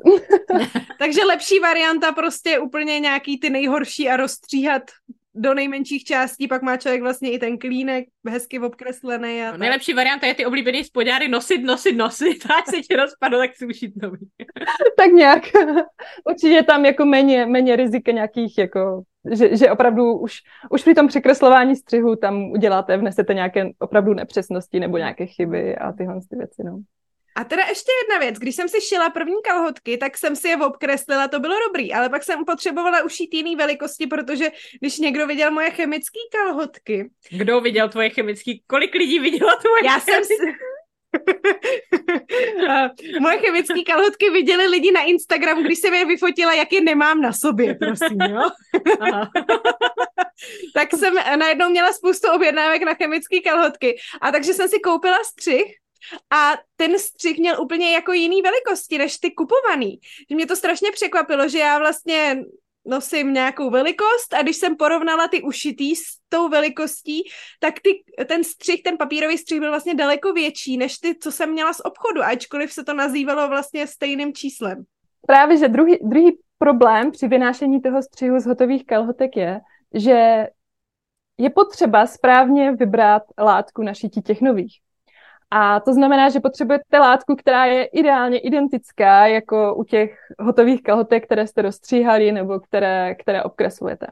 Takže 1.00 1.24
lepší 1.24 1.60
varianta 1.60 2.12
prostě 2.12 2.60
úplně 2.60 3.00
nějaký 3.00 3.40
ty 3.40 3.50
nejhorší 3.50 4.10
a 4.10 4.18
rozstříhat 4.18 4.82
do 5.36 5.54
nejmenších 5.54 6.04
částí, 6.04 6.48
pak 6.48 6.62
má 6.62 6.78
člověk 6.78 7.02
vlastně 7.02 7.32
i 7.32 7.40
ten 7.40 7.58
klínek 7.58 8.06
hezky 8.28 8.60
obkreslený. 8.60 9.42
A 9.42 9.52
no, 9.52 9.58
nejlepší 9.58 9.94
varianta 9.94 10.28
je 10.28 10.34
ty 10.34 10.46
oblíbený 10.46 10.84
spodňáry 10.84 11.28
nosit, 11.28 11.64
nosit, 11.64 11.98
nosit, 11.98 12.46
a 12.52 12.72
se 12.72 12.82
ti 12.82 12.96
rozpadlo, 12.96 13.40
tak 13.40 13.56
si 13.56 13.66
ušít 13.66 13.94
nový. 14.02 14.28
tak 14.98 15.12
nějak. 15.12 15.44
Určitě 16.30 16.64
tam 16.64 16.86
jako 16.86 17.06
méně, 17.06 17.46
méně 17.46 17.76
rizika 17.76 18.12
nějakých 18.12 18.58
jako 18.58 19.04
že, 19.32 19.58
že 19.58 19.72
opravdu 19.72 20.18
už, 20.18 20.34
už 20.70 20.82
při 20.82 20.94
tom 20.94 21.08
překreslování 21.08 21.76
střihu 21.76 22.16
tam 22.16 22.52
uděláte, 22.52 22.98
vnesete 22.98 23.34
nějaké 23.34 23.70
opravdu 23.80 24.14
nepřesnosti 24.14 24.80
nebo 24.80 24.98
nějaké 24.98 25.26
chyby 25.26 25.76
a 25.76 25.92
tyhle 25.92 26.20
ty 26.30 26.36
věci, 26.36 26.64
no. 26.66 26.80
A 27.36 27.44
teda 27.44 27.64
ještě 27.70 27.92
jedna 28.04 28.26
věc, 28.26 28.40
když 28.40 28.56
jsem 28.56 28.70
si 28.70 28.82
šila 28.82 29.10
první 29.10 29.36
kalhotky, 29.44 29.98
tak 29.98 30.18
jsem 30.18 30.36
si 30.36 30.48
je 30.48 30.58
obkreslila, 30.58 31.28
to 31.28 31.40
bylo 31.40 31.56
dobrý, 31.68 31.94
ale 31.94 32.10
pak 32.10 32.24
jsem 32.24 32.46
potřebovala 32.46 33.04
ušít 33.04 33.34
jiný 33.34 33.56
velikosti, 33.56 34.08
protože 34.08 34.52
když 34.80 34.98
někdo 34.98 35.28
viděl 35.28 35.52
moje 35.52 35.72
chemické 35.72 36.20
kalhotky... 36.32 37.10
Kdo 37.32 37.62
viděl 37.62 37.90
tvoje 37.90 38.10
chemické? 38.10 38.52
Kolik 38.68 38.96
lidí 38.96 39.20
vidělo 39.20 39.52
tvoje 39.62 39.86
Já 39.86 40.00
jsem 40.00 40.24
si... 40.24 40.34
Moje 43.22 43.38
chemické 43.38 43.84
kalhotky 43.84 44.30
viděli 44.30 44.68
lidi 44.68 44.92
na 44.92 45.02
Instagram, 45.02 45.64
když 45.64 45.80
jsem 45.80 45.94
je 45.94 46.06
vyfotila, 46.06 46.54
jak 46.54 46.74
je 46.74 46.82
nemám 46.82 47.22
na 47.22 47.34
sobě, 47.34 47.76
prosím, 47.76 48.18
jo? 48.30 48.42
tak 50.74 50.94
jsem 50.94 51.14
najednou 51.40 51.70
měla 51.70 51.94
spoustu 51.94 52.32
objednávek 52.32 52.82
na 52.82 52.94
chemické 52.94 53.42
kalhotky. 53.42 53.98
A 54.22 54.32
takže 54.32 54.54
jsem 54.54 54.70
si 54.70 54.80
koupila 54.80 55.18
střih 55.24 55.76
a 56.34 56.54
ten 56.76 57.00
střih 57.00 57.38
měl 57.38 57.62
úplně 57.62 57.94
jako 57.94 58.14
jiný 58.14 58.42
velikosti 58.42 58.98
než 58.98 59.18
ty 59.18 59.32
kupovaný. 59.32 60.00
Že 60.30 60.36
mě 60.36 60.46
to 60.46 60.56
strašně 60.56 60.92
překvapilo, 60.92 61.50
že 61.50 61.60
já 61.60 61.80
vlastně 61.80 62.38
nosím 62.86 63.34
nějakou 63.34 63.70
velikost 63.70 64.34
a 64.34 64.42
když 64.42 64.58
jsem 64.58 64.76
porovnala 64.76 65.28
ty 65.28 65.42
ušitý 65.42 65.96
s 65.96 66.04
tou 66.30 66.50
velikostí, 66.50 67.24
tak 67.60 67.74
ty, 67.80 68.04
ten 68.26 68.44
střih, 68.44 68.84
ten 68.84 68.98
papírový 68.98 69.38
střih 69.38 69.60
byl 69.60 69.70
vlastně 69.70 69.96
daleko 69.96 70.34
větší 70.34 70.78
než 70.78 70.98
ty, 70.98 71.16
co 71.16 71.32
jsem 71.32 71.52
měla 71.52 71.74
z 71.74 71.82
obchodu, 71.86 72.22
ačkoliv 72.24 72.74
se 72.74 72.84
to 72.84 72.94
nazývalo 72.94 73.50
vlastně 73.50 73.88
stejným 73.88 74.34
číslem. 74.34 74.84
Právě, 75.28 75.58
že 75.58 75.68
druhý, 75.68 75.98
druhý 76.02 76.38
problém 76.58 77.12
při 77.12 77.28
vynášení 77.28 77.82
toho 77.82 78.04
střihu 78.04 78.40
z 78.40 78.46
hotových 78.46 78.86
kalhotek 78.86 79.38
je, 79.38 79.60
že 79.94 80.48
je 81.38 81.50
potřeba 81.50 82.08
správně 82.08 82.72
vybrat 82.72 83.24
látku 83.40 83.84
na 83.84 83.94
šití 83.94 84.22
těch 84.22 84.42
nových. 84.42 84.80
A 85.52 85.80
to 85.80 85.94
znamená, 85.94 86.30
že 86.30 86.40
potřebujete 86.40 87.00
látku, 87.00 87.36
která 87.36 87.66
je 87.66 87.86
ideálně 87.86 88.40
identická 88.40 89.28
jako 89.28 89.76
u 89.76 89.84
těch 89.84 90.18
hotových 90.40 90.84
kalhotek, 90.84 91.26
které 91.26 91.48
jste 91.48 91.62
rozstříhali 91.62 92.32
nebo 92.32 92.60
které, 92.60 93.16
které 93.16 93.44
obkreslujete. 93.44 94.08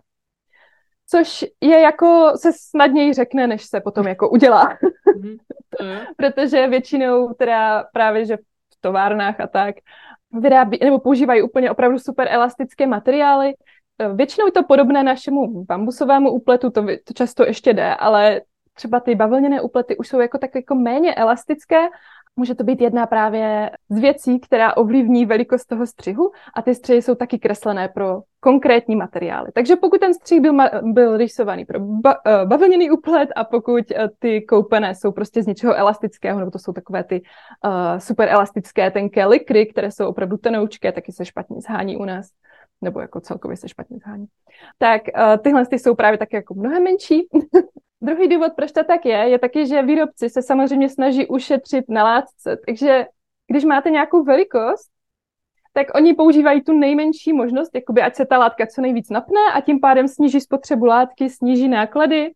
Což 1.08 1.46
je 1.62 1.80
jako, 1.80 2.32
se 2.36 2.52
snadněji 2.54 3.14
řekne, 3.14 3.48
než 3.48 3.66
se 3.66 3.82
potom 3.82 4.08
jako 4.08 4.30
udělá. 4.30 4.78
Mhm. 5.18 5.38
Protože 6.18 6.68
většinou 6.68 7.34
teda 7.34 7.84
právě, 7.94 8.26
že 8.26 8.38
v 8.38 8.82
továrnách 8.82 9.40
a 9.40 9.48
tak 9.48 9.76
vyrábí, 10.32 10.80
nebo 10.84 11.00
používají 11.00 11.42
úplně 11.42 11.72
opravdu 11.72 12.00
super 12.00 12.28
elastické 12.32 12.88
materiály. 12.88 13.54
Většinou 14.16 14.48
je 14.48 14.52
to 14.52 14.64
podobné 14.64 15.04
našemu 15.04 15.64
bambusovému 15.64 16.32
úpletu, 16.32 16.70
to, 16.70 16.86
to 17.04 17.14
často 17.14 17.46
ještě 17.46 17.74
jde, 17.74 17.96
ale 17.96 18.42
třeba 18.74 19.00
ty 19.00 19.16
bavlněné 19.16 19.62
uplety 19.62 19.98
už 19.98 20.08
jsou 20.08 20.20
jako 20.20 20.38
tak 20.38 20.56
jako 20.56 20.76
méně 20.76 21.16
elastické, 21.16 21.90
Může 22.36 22.56
to 22.56 22.64
být 22.64 22.82
jedna 22.82 23.06
právě 23.06 23.72
z 23.90 24.00
věcí, 24.00 24.40
která 24.40 24.78
ovlivní 24.78 25.26
velikost 25.26 25.66
toho 25.66 25.88
střihu 25.88 26.32
a 26.56 26.62
ty 26.62 26.76
střihy 26.76 27.02
jsou 27.02 27.16
taky 27.16 27.40
kreslené 27.40 27.88
pro 27.88 28.22
konkrétní 28.40 28.96
materiály. 28.96 29.52
Takže 29.54 29.76
pokud 29.76 30.00
ten 30.00 30.14
střih 30.14 30.42
byl, 30.42 30.58
byl 30.82 31.18
rysovaný 31.18 31.66
pro 31.66 31.80
ba, 31.80 32.16
uh, 32.26 32.50
bavlněný 32.50 32.92
uplet 32.92 33.30
a 33.36 33.44
pokud 33.44 33.80
uh, 33.92 34.08
ty 34.20 34.42
koupené 34.42 34.96
jsou 34.96 35.12
prostě 35.12 35.44
z 35.44 35.48
něčeho 35.48 35.76
elastického, 35.76 36.40
nebo 36.40 36.52
to 36.52 36.60
jsou 36.60 36.74
takové 36.74 37.04
ty 37.04 37.22
uh, 37.66 38.00
super 38.00 38.30
elastické 38.30 38.92
tenké 38.92 39.26
likry, 39.26 39.66
které 39.66 39.92
jsou 39.92 40.08
opravdu 40.08 40.38
tenoučké, 40.38 40.92
taky 40.92 41.12
se 41.12 41.26
špatně 41.26 41.62
zhání 41.62 41.98
u 41.98 42.06
nás 42.06 42.30
nebo 42.82 43.00
jako 43.00 43.20
celkově 43.20 43.58
se 43.58 43.70
špatně 43.70 43.98
zhání. 43.98 44.26
Tak 44.78 45.02
uh, 45.18 45.38
tyhle 45.44 45.66
ty 45.66 45.80
jsou 45.80 45.96
právě 45.96 46.18
taky 46.18 46.36
jako 46.36 46.54
mnohem 46.54 46.84
menší 46.84 47.28
Druhý 48.04 48.28
důvod, 48.28 48.54
proč 48.56 48.72
to 48.72 48.84
tak 48.84 49.06
je, 49.06 49.18
je 49.18 49.40
taky, 49.40 49.68
že 49.68 49.82
výrobci 49.82 50.30
se 50.30 50.42
samozřejmě 50.42 50.90
snaží 50.90 51.28
ušetřit 51.28 51.86
na 51.90 52.04
látce. 52.04 52.58
Takže 52.66 53.06
když 53.48 53.64
máte 53.64 53.90
nějakou 53.90 54.24
velikost, 54.24 54.90
tak 55.74 55.88
oni 55.96 56.14
používají 56.14 56.62
tu 56.62 56.74
nejmenší 56.74 57.34
možnost, 57.34 57.76
jakoby 57.76 58.02
ať 58.02 58.16
se 58.16 58.26
ta 58.26 58.38
látka 58.38 58.68
co 58.68 58.82
nejvíc 58.82 59.10
napne 59.10 59.40
a 59.54 59.62
tím 59.62 59.80
pádem 59.80 60.08
sníží 60.08 60.42
spotřebu 60.42 60.86
látky, 60.86 61.30
sníží 61.30 61.68
náklady 61.68 62.32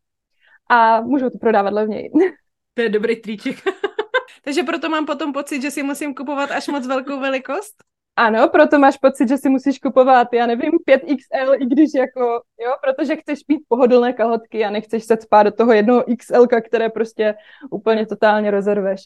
a 0.70 1.02
můžou 1.02 1.30
to 1.30 1.38
prodávat 1.38 1.74
levněji. 1.74 2.12
To 2.74 2.82
je 2.82 2.90
dobrý 2.90 3.16
triček. 3.16 3.56
Takže 4.44 4.64
proto 4.64 4.90
mám 4.90 5.06
potom 5.06 5.34
pocit, 5.34 5.62
že 5.62 5.72
si 5.72 5.84
musím 5.84 6.14
kupovat 6.14 6.52
až 6.52 6.68
moc 6.68 6.88
velkou 6.88 7.20
velikost? 7.20 7.84
Ano, 8.20 8.50
proto 8.50 8.80
máš 8.80 8.98
pocit, 8.98 9.30
že 9.30 9.38
si 9.38 9.50
musíš 9.50 9.80
kupovat, 9.80 10.34
já 10.34 10.46
nevím, 10.46 10.72
5XL, 10.90 11.62
i 11.62 11.66
když 11.66 11.90
jako, 11.96 12.22
jo, 12.60 12.74
protože 12.84 13.16
chceš 13.16 13.40
mít 13.48 13.62
pohodlné 13.68 14.14
kalhotky 14.14 14.66
a 14.66 14.70
nechceš 14.70 15.04
se 15.04 15.18
spát 15.18 15.44
do 15.44 15.52
toho 15.52 15.74
jednoho 15.74 16.04
XL, 16.18 16.48
které 16.66 16.90
prostě 16.90 17.36
úplně 17.72 18.06
totálně 18.06 18.52
rozerveš. 18.52 19.02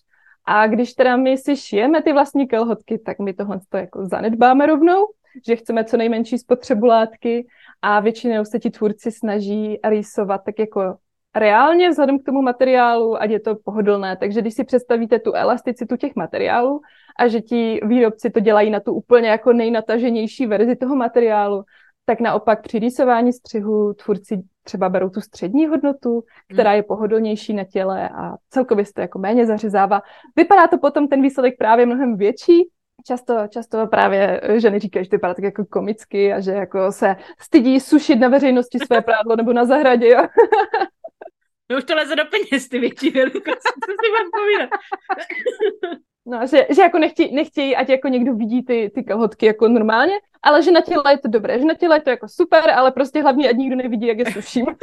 A 0.45 0.67
když 0.67 0.93
teda 0.93 1.17
my 1.17 1.37
si 1.37 1.55
šijeme 1.55 2.01
ty 2.01 2.13
vlastní 2.13 2.47
kalhotky, 2.47 2.97
tak 2.97 3.19
my 3.19 3.33
tohle 3.33 3.59
to 3.69 3.77
jako 3.77 4.05
zanedbáme 4.05 4.65
rovnou, 4.65 5.07
že 5.47 5.55
chceme 5.55 5.83
co 5.83 5.97
nejmenší 5.97 6.37
spotřebu 6.37 6.85
látky 6.85 7.47
a 7.81 7.99
většinou 7.99 8.45
se 8.45 8.59
ti 8.59 8.69
tvůrci 8.69 9.11
snaží 9.11 9.79
rýsovat 9.83 10.41
tak 10.45 10.59
jako 10.59 10.95
reálně 11.35 11.89
vzhledem 11.89 12.19
k 12.19 12.23
tomu 12.25 12.41
materiálu, 12.41 13.21
ať 13.21 13.29
je 13.29 13.39
to 13.39 13.55
pohodlné. 13.55 14.17
Takže 14.17 14.41
když 14.41 14.53
si 14.53 14.63
představíte 14.63 15.19
tu 15.19 15.33
elasticitu 15.33 15.97
těch 15.97 16.15
materiálů 16.15 16.81
a 17.19 17.27
že 17.27 17.41
ti 17.41 17.79
výrobci 17.83 18.29
to 18.29 18.39
dělají 18.39 18.69
na 18.69 18.79
tu 18.79 18.93
úplně 18.93 19.29
jako 19.29 19.53
nejnataženější 19.53 20.45
verzi 20.45 20.75
toho 20.75 20.95
materiálu, 20.95 21.63
tak 22.05 22.19
naopak 22.19 22.61
při 22.61 22.79
rýsování 22.79 23.33
střihu 23.33 23.93
tvůrci 23.93 24.41
třeba 24.63 24.89
berou 24.89 25.09
tu 25.09 25.21
střední 25.21 25.67
hodnotu, 25.67 26.23
která 26.53 26.73
je 26.73 26.83
pohodlnější 26.83 27.53
na 27.53 27.63
těle 27.63 28.09
a 28.09 28.35
celkově 28.49 28.85
se 28.85 28.93
to 28.93 29.01
jako 29.01 29.19
méně 29.19 29.45
zařezává. 29.45 30.01
Vypadá 30.35 30.67
to 30.67 30.77
potom 30.77 31.07
ten 31.07 31.21
výsledek 31.21 31.57
právě 31.57 31.85
mnohem 31.85 32.17
větší, 32.17 32.69
Často, 33.07 33.47
často 33.49 33.87
právě 33.87 34.41
ženy 34.57 34.79
říkají, 34.79 35.05
že 35.05 35.09
to 35.09 35.15
vypadá 35.15 35.33
tak 35.33 35.43
jako 35.43 35.65
komicky 35.65 36.33
a 36.33 36.39
že 36.39 36.51
jako 36.51 36.91
se 36.91 37.15
stydí 37.39 37.79
sušit 37.79 38.15
na 38.15 38.27
veřejnosti 38.27 38.79
své 38.79 39.01
prádlo 39.01 39.35
nebo 39.35 39.53
na 39.53 39.65
zahradě. 39.65 40.07
Jo? 40.07 40.21
No 41.71 41.77
už 41.77 41.83
to 41.83 41.95
leze 41.95 42.15
do 42.15 42.23
peněz, 42.25 42.69
ty 42.69 42.79
větší 42.79 43.09
velikosti, 43.09 43.69
co 43.85 43.91
si 43.91 44.11
mám 44.11 44.29
povídat. 44.31 44.69
No, 46.25 46.47
že, 46.47 46.67
že 46.75 46.81
jako 46.81 46.99
nechtějí, 46.99 47.35
nechtějí, 47.35 47.75
ať 47.75 47.89
jako 47.89 48.07
někdo 48.07 48.35
vidí 48.35 48.63
ty, 48.63 48.91
ty 48.95 49.03
kalhotky 49.03 49.45
jako 49.45 49.67
normálně, 49.67 50.13
ale 50.43 50.63
že 50.63 50.71
na 50.71 50.81
těle 50.81 51.13
je 51.13 51.17
to 51.17 51.27
dobré, 51.27 51.59
že 51.59 51.65
na 51.65 51.73
těle 51.73 51.95
je 51.95 52.01
to 52.01 52.09
jako 52.09 52.27
super, 52.27 52.69
ale 52.69 52.91
prostě 52.91 53.21
hlavně, 53.21 53.49
ať 53.49 53.55
nikdo 53.55 53.75
nevidí, 53.75 54.07
jak 54.07 54.19
je 54.19 54.31
suším. 54.31 54.65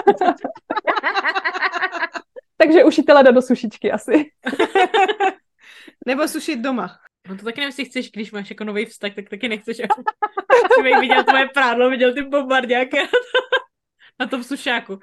Takže 2.57 2.85
ušitele 2.85 3.23
dá 3.23 3.31
do 3.31 3.43
sušičky 3.43 3.93
asi. 3.93 4.31
Nebo 6.07 6.29
sušit 6.29 6.57
doma. 6.57 6.99
No 7.29 7.37
to 7.37 7.45
taky 7.45 7.61
nevím, 7.61 7.85
chceš, 7.85 8.11
když 8.11 8.33
máš 8.33 8.51
jako 8.51 8.65
nový 8.65 8.85
vztah, 8.85 9.15
tak 9.15 9.29
taky 9.29 9.49
nechceš, 9.49 9.77
aby 10.79 10.93
viděl 11.01 11.25
tvoje 11.25 11.49
prádlo, 11.55 11.91
viděl 11.91 12.15
ty 12.15 12.23
bombardáky 12.23 12.99
na 14.21 14.27
tom 14.27 14.45
sušáku. 14.45 14.99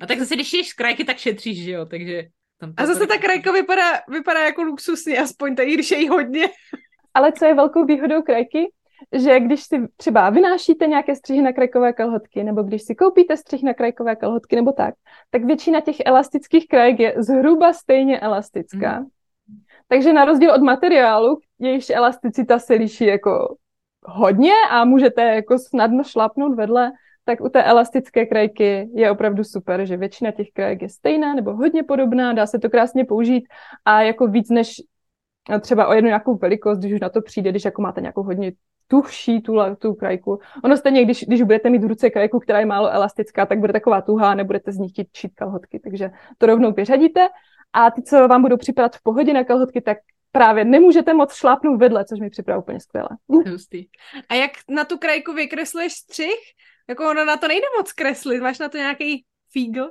A 0.00 0.06
tak 0.06 0.18
zase, 0.18 0.34
když 0.34 0.52
ješ 0.52 0.68
z 0.68 0.72
krajky, 0.72 1.04
tak 1.04 1.18
šetříš, 1.18 1.64
že 1.64 1.70
jo, 1.70 1.86
takže... 1.86 2.28
Tam 2.58 2.72
a 2.76 2.86
zase 2.86 3.06
ta 3.06 3.18
krajka 3.18 3.52
vypadá, 3.52 4.00
vypadá 4.08 4.40
jako 4.44 4.62
luxusně, 4.62 5.18
aspoň 5.18 5.56
tady, 5.56 5.74
když 5.74 5.90
je 5.90 5.98
jí 5.98 6.08
hodně. 6.08 6.48
Ale 7.14 7.32
co 7.32 7.44
je 7.44 7.54
velkou 7.54 7.84
výhodou 7.84 8.22
krajky, 8.22 8.72
že 9.12 9.40
když 9.40 9.62
si 9.62 9.88
třeba 9.96 10.30
vynášíte 10.30 10.86
nějaké 10.86 11.14
střihy 11.14 11.42
na 11.42 11.52
krajkové 11.52 11.92
kalhotky, 11.92 12.44
nebo 12.44 12.62
když 12.62 12.82
si 12.82 12.94
koupíte 12.94 13.36
střih 13.36 13.62
na 13.62 13.74
krajkové 13.74 14.16
kalhotky, 14.16 14.56
nebo 14.56 14.72
tak, 14.72 14.94
tak 15.30 15.44
většina 15.44 15.80
těch 15.80 15.96
elastických 16.04 16.68
krajek 16.68 17.00
je 17.00 17.14
zhruba 17.16 17.72
stejně 17.72 18.20
elastická. 18.20 19.00
Mm. 19.00 19.06
Takže 19.88 20.12
na 20.12 20.24
rozdíl 20.24 20.52
od 20.52 20.62
materiálu, 20.62 21.38
jejichž 21.58 21.90
elasticita 21.90 22.58
se 22.58 22.74
liší 22.74 23.06
jako 23.06 23.56
hodně 24.02 24.52
a 24.70 24.84
můžete 24.84 25.22
jako 25.22 25.58
snadno 25.58 26.04
šlapnout 26.04 26.54
vedle, 26.54 26.92
tak 27.26 27.40
u 27.40 27.48
té 27.48 27.62
elastické 27.62 28.26
krajky 28.26 28.88
je 28.94 29.10
opravdu 29.10 29.44
super, 29.44 29.86
že 29.86 29.96
většina 29.96 30.30
těch 30.30 30.46
krajek 30.52 30.82
je 30.82 30.88
stejná 30.88 31.34
nebo 31.34 31.52
hodně 31.52 31.82
podobná, 31.82 32.32
dá 32.32 32.46
se 32.46 32.58
to 32.58 32.70
krásně 32.70 33.04
použít 33.04 33.44
a 33.84 34.02
jako 34.02 34.26
víc 34.26 34.50
než 34.50 34.76
třeba 35.60 35.86
o 35.86 35.92
jednu 35.92 36.06
nějakou 36.06 36.36
velikost, 36.36 36.78
když 36.78 36.92
už 36.92 37.00
na 37.00 37.08
to 37.08 37.22
přijde, 37.22 37.50
když 37.50 37.64
jako 37.64 37.82
máte 37.82 38.00
nějakou 38.00 38.22
hodně 38.22 38.52
tuhší 38.86 39.42
tu, 39.42 39.56
tu 39.78 39.94
krajku. 39.94 40.38
Ono 40.64 40.76
stejně, 40.76 41.04
když, 41.04 41.24
když 41.24 41.42
budete 41.42 41.70
mít 41.70 41.84
v 41.84 41.86
ruce 41.86 42.10
krajku, 42.10 42.38
která 42.38 42.60
je 42.60 42.66
málo 42.66 42.90
elastická, 42.90 43.46
tak 43.46 43.58
bude 43.58 43.72
taková 43.72 44.00
tuhá, 44.00 44.34
nebudete 44.34 44.72
z 44.72 44.78
ní 44.78 44.88
chtít 44.88 45.08
šít 45.16 45.34
kalhotky, 45.34 45.78
takže 45.78 46.10
to 46.38 46.46
rovnou 46.46 46.72
vyřadíte. 46.72 47.28
A 47.72 47.90
ty, 47.90 48.02
co 48.02 48.28
vám 48.28 48.42
budou 48.42 48.56
připadat 48.56 48.96
v 48.96 49.02
pohodě 49.02 49.32
na 49.32 49.44
kalhotky, 49.44 49.80
tak 49.80 49.98
právě 50.32 50.64
nemůžete 50.64 51.14
moc 51.14 51.34
šlápnout 51.34 51.80
vedle, 51.80 52.04
což 52.04 52.20
mi 52.20 52.30
připadá 52.30 52.58
úplně 52.58 52.80
skvěle. 52.80 53.08
Hustý. 53.28 53.86
A 54.28 54.34
jak 54.34 54.50
na 54.68 54.84
tu 54.84 54.98
krajku 54.98 55.32
vykresluješ 55.32 55.92
střih? 55.92 56.40
Jako 56.88 57.10
ono 57.10 57.24
na 57.24 57.36
to 57.36 57.48
nejde 57.48 57.66
moc 57.78 57.92
kreslit, 57.92 58.42
máš 58.42 58.58
na 58.58 58.68
to 58.68 58.76
nějaký 58.76 59.24
fígl? 59.50 59.90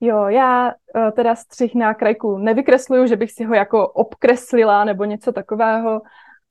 Jo, 0.00 0.26
já 0.26 0.66
uh, 0.66 1.10
teda 1.10 1.34
střih 1.34 1.74
na 1.74 1.94
krajku 1.94 2.38
nevykresluju, 2.38 3.06
že 3.06 3.16
bych 3.16 3.32
si 3.32 3.44
ho 3.44 3.54
jako 3.54 3.88
obkreslila 3.88 4.84
nebo 4.84 5.04
něco 5.04 5.32
takového, 5.32 6.00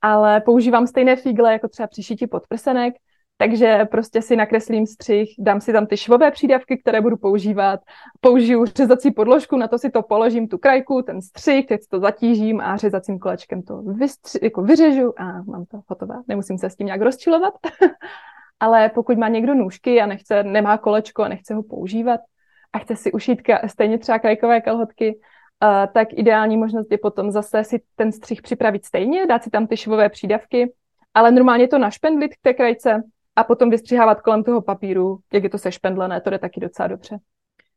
ale 0.00 0.40
používám 0.40 0.86
stejné 0.86 1.16
fígle 1.16 1.52
jako 1.52 1.68
třeba 1.68 1.86
při 1.86 2.02
šití 2.02 2.26
podprsenek, 2.26 2.94
takže 3.36 3.84
prostě 3.90 4.22
si 4.22 4.36
nakreslím 4.36 4.86
střih, 4.86 5.34
dám 5.38 5.60
si 5.60 5.72
tam 5.72 5.86
ty 5.86 5.96
švové 5.96 6.30
přídavky, 6.30 6.78
které 6.78 7.00
budu 7.00 7.16
používat, 7.16 7.80
použiju 8.20 8.64
řezací 8.64 9.10
podložku, 9.10 9.56
na 9.56 9.68
to 9.68 9.78
si 9.78 9.90
to 9.90 10.02
položím 10.02 10.48
tu 10.48 10.58
krajku, 10.58 11.02
ten 11.02 11.22
střih, 11.22 11.66
teď 11.66 11.80
to 11.90 12.00
zatížím 12.00 12.60
a 12.60 12.76
řezacím 12.76 13.18
kolečkem 13.18 13.62
to 13.62 13.82
vystři, 13.82 14.38
jako 14.42 14.62
vyřežu 14.62 15.20
a 15.20 15.42
mám 15.42 15.64
to 15.64 15.80
hotové. 15.86 16.14
Nemusím 16.28 16.58
se 16.58 16.70
s 16.70 16.76
tím 16.76 16.86
nějak 16.86 17.00
rozčilovat. 17.00 17.54
Ale 18.60 18.88
pokud 18.88 19.18
má 19.18 19.28
někdo 19.28 19.54
nůžky 19.54 20.00
a 20.00 20.06
nechce, 20.06 20.42
nemá 20.42 20.78
kolečko 20.78 21.22
a 21.22 21.28
nechce 21.28 21.54
ho 21.54 21.62
používat 21.62 22.20
a 22.72 22.78
chce 22.78 22.96
si 22.96 23.12
ušít 23.12 23.42
stejně 23.66 23.98
třeba 23.98 24.18
krajkové 24.18 24.60
kalhotky, 24.60 25.18
uh, 25.62 25.92
tak 25.94 26.08
ideální 26.12 26.56
možnost 26.56 26.90
je 26.90 26.98
potom 26.98 27.30
zase 27.30 27.64
si 27.64 27.82
ten 27.96 28.12
střih 28.12 28.42
připravit 28.42 28.84
stejně, 28.84 29.26
dát 29.26 29.44
si 29.44 29.50
tam 29.50 29.66
ty 29.66 29.76
švové 29.76 30.08
přídavky, 30.08 30.72
ale 31.14 31.30
normálně 31.30 31.68
to 31.68 31.78
našpendlit 31.78 32.34
k 32.34 32.42
té 32.42 32.54
krajce 32.54 33.02
a 33.36 33.44
potom 33.44 33.70
vystřihávat 33.70 34.20
kolem 34.20 34.44
toho 34.44 34.62
papíru, 34.62 35.18
jak 35.32 35.42
je 35.42 35.50
to 35.50 35.58
sešpendlené, 35.58 36.20
to 36.20 36.30
jde 36.30 36.38
taky 36.38 36.60
docela 36.60 36.88
dobře. 36.88 37.18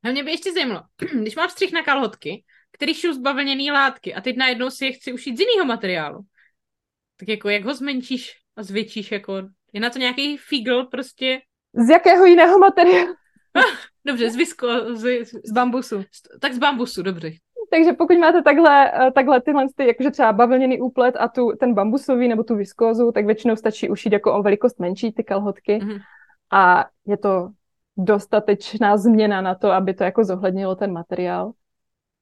No 0.03 0.11
mě 0.11 0.23
by 0.23 0.31
ještě 0.31 0.53
zajímalo, 0.53 0.81
když 1.21 1.35
mám 1.35 1.49
střih 1.49 1.73
na 1.73 1.83
kalhotky, 1.83 2.43
který 2.71 2.93
šou 2.93 3.13
zbavlněný 3.13 3.71
látky 3.71 4.13
a 4.13 4.21
teď 4.21 4.37
najednou 4.37 4.69
si 4.69 4.85
je 4.85 4.91
chci 4.91 5.13
ušít 5.13 5.37
z 5.37 5.39
jiného 5.39 5.65
materiálu, 5.65 6.19
tak 7.19 7.29
jako 7.29 7.49
jak 7.49 7.63
ho 7.63 7.73
zmenšíš 7.73 8.31
a 8.55 8.63
zvětšíš, 8.63 9.11
jako 9.11 9.41
je 9.73 9.81
na 9.81 9.89
to 9.89 9.99
nějaký 9.99 10.37
figl 10.37 10.83
prostě? 10.83 11.41
Z 11.73 11.89
jakého 11.89 12.25
jiného 12.25 12.59
materiálu? 12.59 13.15
Dobře, 14.05 14.29
z 14.29 14.35
visko, 14.35 14.67
z, 14.95 15.25
z 15.25 15.51
bambusu. 15.51 16.03
Tak 16.39 16.53
z 16.53 16.57
bambusu, 16.57 17.01
dobře. 17.03 17.31
Takže 17.71 17.93
pokud 17.93 18.17
máte 18.17 18.41
takhle, 18.41 18.91
eh, 19.07 19.11
takhle 19.11 19.41
tyhle, 19.41 19.65
ty, 19.75 19.87
jakože 19.87 20.11
třeba 20.11 20.33
bavlněný 20.33 20.81
úplet 20.81 21.15
a 21.19 21.27
tu, 21.27 21.51
ten 21.59 21.73
bambusový 21.73 22.27
nebo 22.27 22.43
tu 22.43 22.55
viskózu, 22.55 23.11
tak 23.11 23.25
většinou 23.25 23.55
stačí 23.55 23.89
ušít 23.89 24.13
jako 24.13 24.33
o 24.33 24.43
velikost 24.43 24.79
menší 24.79 25.11
ty 25.11 25.23
kalhotky. 25.23 25.79
Mm-hmm. 25.79 25.99
A 26.51 26.85
je 27.05 27.17
to 27.17 27.49
dostatečná 27.97 28.97
změna 28.97 29.41
na 29.41 29.55
to, 29.55 29.71
aby 29.71 29.93
to 29.93 30.03
jako 30.03 30.23
zohlednilo 30.23 30.75
ten 30.75 30.91
materiál. 30.91 31.51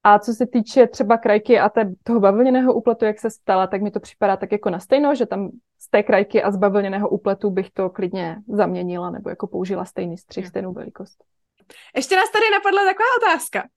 A 0.03 0.19
co 0.19 0.33
se 0.33 0.45
týče 0.47 0.87
třeba 0.87 1.17
krajky 1.17 1.59
a 1.59 1.69
té, 1.69 1.91
toho 2.03 2.19
bavlněného 2.19 2.73
úpletu, 2.73 3.05
jak 3.05 3.19
se 3.19 3.27
ptala, 3.43 3.67
tak 3.67 3.81
mi 3.81 3.91
to 3.91 3.99
připadá 3.99 4.37
tak 4.37 4.51
jako 4.51 4.69
na 4.69 4.79
stejno, 4.79 5.15
že 5.15 5.25
tam 5.25 5.49
z 5.79 5.89
té 5.89 6.03
krajky 6.03 6.43
a 6.43 6.51
z 6.51 6.57
bavlněného 6.57 7.09
úpletu 7.09 7.49
bych 7.49 7.69
to 7.71 7.89
klidně 7.89 8.37
zaměnila 8.47 9.09
nebo 9.09 9.29
jako 9.29 9.47
použila 9.47 9.85
stejný 9.85 10.17
střih, 10.17 10.47
stejnou 10.47 10.73
velikost. 10.73 11.23
Ještě 11.95 12.15
nás 12.15 12.31
tady 12.31 12.45
napadla 12.51 12.85
taková 12.85 13.07
otázka. 13.23 13.67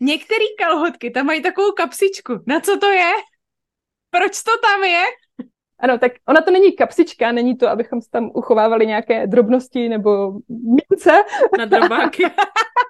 Některé 0.00 0.44
kalhotky 0.58 1.10
tam 1.10 1.26
mají 1.26 1.42
takovou 1.42 1.72
kapsičku. 1.72 2.32
Na 2.46 2.60
co 2.60 2.78
to 2.78 2.86
je? 2.86 3.10
Proč 4.10 4.42
to 4.42 4.50
tam 4.62 4.84
je? 4.84 5.04
Ano, 5.78 5.98
tak 5.98 6.12
ona 6.28 6.40
to 6.40 6.50
není 6.50 6.72
kapsička, 6.72 7.32
není 7.32 7.56
to, 7.56 7.68
abychom 7.68 8.00
tam 8.10 8.30
uchovávali 8.34 8.86
nějaké 8.86 9.26
drobnosti 9.26 9.88
nebo 9.88 10.32
mince. 10.48 11.10
Na 11.58 11.64
drobáky. 11.64 12.22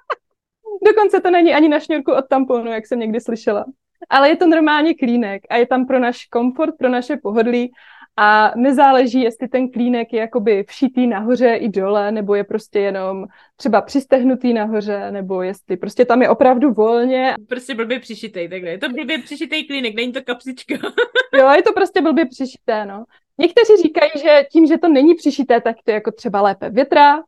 Dokonce 1.01 1.21
to 1.21 1.31
není 1.31 1.53
ani 1.53 1.69
na 1.69 1.79
šňůrku 1.79 2.11
od 2.13 2.27
tamponu, 2.29 2.71
jak 2.71 2.87
jsem 2.87 2.99
někdy 2.99 3.21
slyšela. 3.21 3.65
Ale 4.09 4.29
je 4.29 4.35
to 4.35 4.47
normálně 4.47 4.93
klínek 4.93 5.41
a 5.49 5.55
je 5.55 5.65
tam 5.65 5.85
pro 5.85 5.99
náš 5.99 6.25
komfort, 6.25 6.77
pro 6.77 6.89
naše 6.89 7.17
pohodlí 7.17 7.71
a 8.17 8.51
nezáleží, 8.55 9.21
jestli 9.21 9.47
ten 9.47 9.69
klínek 9.69 10.13
je 10.13 10.19
jakoby 10.19 10.65
všitý 10.67 11.07
nahoře 11.07 11.55
i 11.55 11.69
dole, 11.69 12.11
nebo 12.11 12.35
je 12.35 12.43
prostě 12.43 12.79
jenom 12.79 13.25
třeba 13.55 13.81
přistehnutý 13.81 14.53
nahoře, 14.53 15.11
nebo 15.11 15.41
jestli 15.41 15.77
prostě 15.77 16.05
tam 16.05 16.21
je 16.21 16.29
opravdu 16.29 16.73
volně. 16.73 17.35
Prostě 17.49 17.75
blbě 17.75 17.99
přišitej, 17.99 18.49
takhle. 18.49 18.69
Je 18.69 18.77
to 18.77 18.89
blbě 18.89 19.17
přišitej 19.17 19.63
klínek, 19.63 19.95
není 19.95 20.11
to 20.11 20.21
kapsička. 20.23 20.75
jo, 21.33 21.49
je 21.49 21.63
to 21.63 21.73
prostě 21.73 22.01
blbě 22.01 22.25
přišité, 22.25 22.85
no. 22.85 23.03
Někteří 23.37 23.73
říkají, 23.83 24.11
že 24.21 24.45
tím, 24.51 24.67
že 24.67 24.77
to 24.77 24.87
není 24.87 25.15
přišité, 25.15 25.61
tak 25.61 25.75
to 25.83 25.91
je 25.91 25.95
jako 25.95 26.11
třeba 26.11 26.41
lépe 26.41 26.69
větra. 26.69 27.23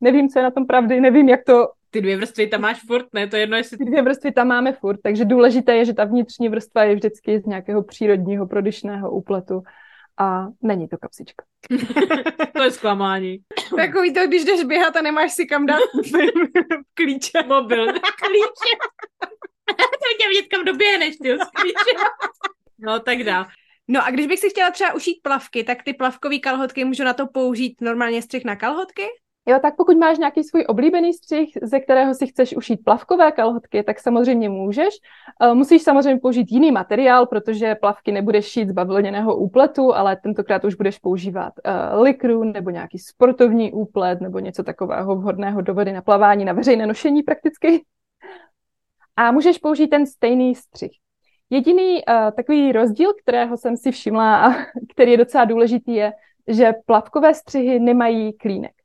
Nevím, 0.00 0.28
co 0.28 0.38
je 0.38 0.42
na 0.42 0.50
tom 0.50 0.66
pravdy, 0.66 1.00
nevím, 1.00 1.28
jak 1.28 1.44
to 1.44 1.66
ty 1.90 2.00
dvě 2.00 2.16
vrstvy 2.16 2.46
tam 2.46 2.60
máš 2.60 2.80
furt, 2.86 3.06
ne? 3.12 3.26
To 3.26 3.36
je 3.36 3.42
jedno, 3.42 3.56
jestli... 3.56 3.78
Ty 3.78 3.84
dvě 3.84 4.02
vrstvy 4.02 4.32
tam 4.32 4.48
máme 4.48 4.72
furt, 4.72 4.98
takže 5.02 5.24
důležité 5.24 5.76
je, 5.76 5.84
že 5.84 5.94
ta 5.94 6.04
vnitřní 6.04 6.48
vrstva 6.48 6.84
je 6.84 6.94
vždycky 6.94 7.40
z 7.40 7.46
nějakého 7.46 7.82
přírodního 7.82 8.46
prodyšného 8.46 9.10
úpletu 9.10 9.62
a 10.18 10.46
není 10.62 10.88
to 10.88 10.98
kapsička. 10.98 11.44
to 12.56 12.62
je 12.62 12.70
zklamání. 12.70 13.38
Takový 13.76 14.14
to, 14.14 14.26
když 14.26 14.44
jdeš 14.44 14.64
běhat 14.64 14.96
a 14.96 15.02
nemáš 15.02 15.32
si 15.32 15.46
kam 15.46 15.66
dát 15.66 15.80
klíče. 16.94 17.42
Mobil. 17.46 17.86
klíče. 18.22 18.72
to 19.68 20.08
tě 20.20 20.28
vidět, 20.28 20.46
kam 20.50 20.64
doběhneš, 20.64 21.16
ty 21.16 21.36
klíče. 21.54 22.04
No, 22.78 23.00
tak 23.00 23.18
dál. 23.18 23.46
No 23.88 24.06
a 24.06 24.10
když 24.10 24.26
bych 24.26 24.38
si 24.38 24.50
chtěla 24.50 24.70
třeba 24.70 24.94
ušít 24.94 25.22
plavky, 25.22 25.64
tak 25.64 25.82
ty 25.82 25.94
plavkové 25.94 26.38
kalhotky 26.38 26.84
můžu 26.84 27.04
na 27.04 27.12
to 27.12 27.26
použít 27.26 27.80
normálně 27.80 28.22
střih 28.22 28.44
na 28.44 28.56
kalhotky? 28.56 29.06
Jo, 29.48 29.58
tak 29.62 29.76
pokud 29.76 29.96
máš 29.96 30.18
nějaký 30.18 30.44
svůj 30.44 30.64
oblíbený 30.68 31.12
střih, 31.12 31.50
ze 31.62 31.80
kterého 31.80 32.14
si 32.14 32.26
chceš 32.26 32.56
ušít 32.56 32.84
plavkové 32.84 33.32
kalhotky, 33.32 33.82
tak 33.82 34.00
samozřejmě 34.00 34.48
můžeš. 34.48 34.94
Uh, 35.42 35.54
musíš 35.54 35.82
samozřejmě 35.82 36.20
použít 36.20 36.52
jiný 36.52 36.72
materiál, 36.72 37.26
protože 37.26 37.74
plavky 37.74 38.12
nebudeš 38.12 38.46
šít 38.46 38.68
z 38.68 38.72
bavlněného 38.72 39.36
úpletu, 39.36 39.94
ale 39.94 40.16
tentokrát 40.16 40.64
už 40.64 40.74
budeš 40.74 40.98
používat 40.98 41.52
uh, 41.66 42.02
likru 42.02 42.44
nebo 42.44 42.70
nějaký 42.70 42.98
sportovní 42.98 43.72
úplet 43.72 44.20
nebo 44.20 44.38
něco 44.38 44.62
takového 44.62 45.16
vhodného 45.16 45.60
do 45.60 45.74
vody 45.74 45.92
na 45.92 46.02
plavání, 46.02 46.44
na 46.44 46.52
veřejné 46.52 46.86
nošení 46.86 47.22
prakticky. 47.22 47.84
A 49.16 49.32
můžeš 49.32 49.58
použít 49.58 49.88
ten 49.88 50.06
stejný 50.06 50.54
střih. 50.54 50.92
Jediný 51.50 51.94
uh, 51.94 52.30
takový 52.36 52.72
rozdíl, 52.72 53.12
kterého 53.22 53.56
jsem 53.56 53.76
si 53.76 53.90
všimla 53.90 54.46
a 54.46 54.54
který 54.92 55.10
je 55.10 55.16
docela 55.16 55.44
důležitý, 55.44 55.94
je, 55.94 56.12
že 56.48 56.72
plavkové 56.86 57.34
střihy 57.34 57.80
nemají 57.80 58.32
klínek 58.32 58.77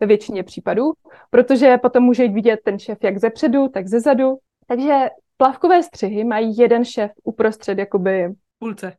ve 0.00 0.06
většině 0.06 0.42
případů, 0.42 0.92
protože 1.30 1.78
potom 1.78 2.04
může 2.04 2.22
jít 2.22 2.32
vidět 2.32 2.60
ten 2.64 2.78
šéf 2.78 2.98
jak 3.02 3.18
ze 3.18 3.30
předu, 3.30 3.68
tak 3.68 3.88
ze 3.88 4.00
zadu. 4.00 4.36
Takže 4.66 5.08
plavkové 5.36 5.82
střihy 5.82 6.24
mají 6.24 6.56
jeden 6.56 6.84
šéf 6.84 7.10
uprostřed, 7.24 7.78
jakoby... 7.78 8.28
Půlce. 8.58 8.92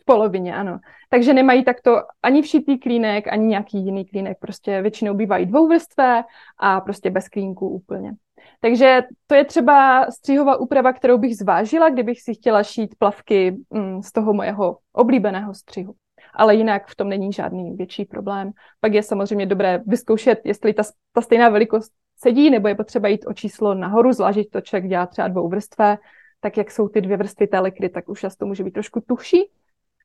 V 0.00 0.04
polovině, 0.04 0.54
ano. 0.54 0.78
Takže 1.10 1.34
nemají 1.34 1.64
takto 1.64 1.96
ani 2.22 2.42
všitý 2.42 2.78
klínek, 2.78 3.28
ani 3.28 3.46
nějaký 3.46 3.78
jiný 3.84 4.04
klínek. 4.04 4.38
Prostě 4.40 4.82
většinou 4.82 5.14
bývají 5.14 5.46
dvouvrstvé 5.46 6.24
a 6.58 6.80
prostě 6.80 7.10
bez 7.10 7.28
klínku 7.28 7.68
úplně. 7.68 8.12
Takže 8.60 9.02
to 9.26 9.34
je 9.34 9.44
třeba 9.44 10.06
střihová 10.10 10.56
úprava, 10.56 10.92
kterou 10.92 11.18
bych 11.18 11.36
zvážila, 11.36 11.90
kdybych 11.90 12.20
si 12.20 12.34
chtěla 12.34 12.62
šít 12.62 12.94
plavky 12.98 13.56
mm, 13.70 14.02
z 14.02 14.12
toho 14.12 14.32
mojeho 14.32 14.78
oblíbeného 14.92 15.54
střihu 15.54 15.94
ale 16.36 16.54
jinak 16.54 16.86
v 16.86 16.96
tom 16.96 17.08
není 17.08 17.32
žádný 17.32 17.76
větší 17.76 18.04
problém. 18.04 18.50
Pak 18.80 18.94
je 18.94 19.02
samozřejmě 19.02 19.46
dobré 19.46 19.82
vyzkoušet, 19.86 20.40
jestli 20.44 20.74
ta, 20.74 20.82
ta 21.12 21.20
stejná 21.20 21.48
velikost 21.48 21.92
sedí, 22.16 22.50
nebo 22.50 22.68
je 22.68 22.74
potřeba 22.74 23.08
jít 23.08 23.24
o 23.26 23.32
číslo 23.32 23.74
nahoru, 23.74 24.12
zvlášť 24.12 24.50
to 24.50 24.60
člověk 24.60 24.88
dělá 24.88 25.06
třeba 25.06 25.28
dvou 25.28 25.48
vrstvé, 25.48 25.98
tak 26.40 26.56
jak 26.56 26.70
jsou 26.70 26.88
ty 26.88 27.00
dvě 27.00 27.16
vrstvy 27.16 27.46
té 27.46 27.58
lekry, 27.58 27.88
tak 27.88 28.08
už 28.08 28.20
často 28.20 28.46
může 28.46 28.64
být 28.64 28.70
trošku 28.70 29.00
tuší. 29.00 29.50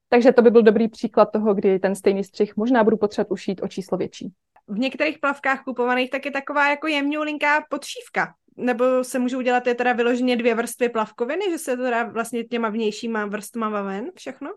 Takže 0.09 0.31
to 0.31 0.41
by 0.41 0.51
byl 0.51 0.61
dobrý 0.61 0.87
příklad 0.87 1.31
toho, 1.31 1.53
kdy 1.53 1.79
ten 1.79 1.95
stejný 1.95 2.23
střih 2.23 2.57
možná 2.57 2.83
budu 2.83 2.97
potřebovat 2.97 3.31
ušít 3.31 3.63
o 3.63 3.67
číslo 3.67 3.97
větší. 3.97 4.33
V 4.67 4.79
některých 4.79 5.19
plavkách 5.19 5.63
kupovaných 5.63 6.09
tak 6.09 6.25
je 6.25 6.31
taková 6.31 6.69
jako 6.69 6.87
jemňoulinká 6.87 7.65
podšívka. 7.69 8.33
Nebo 8.57 9.03
se 9.03 9.19
můžou 9.19 9.37
udělat 9.37 9.67
je 9.67 9.75
teda 9.75 9.93
vyloženě 9.93 10.35
dvě 10.35 10.55
vrstvy 10.55 10.89
plavkoviny, 10.89 11.45
že 11.51 11.57
se 11.57 11.77
teda 11.77 12.03
vlastně 12.03 12.43
těma 12.43 12.69
vnějšíma 12.69 13.25
vrstvama 13.25 13.81
ven 13.81 14.11
všechno? 14.15 14.49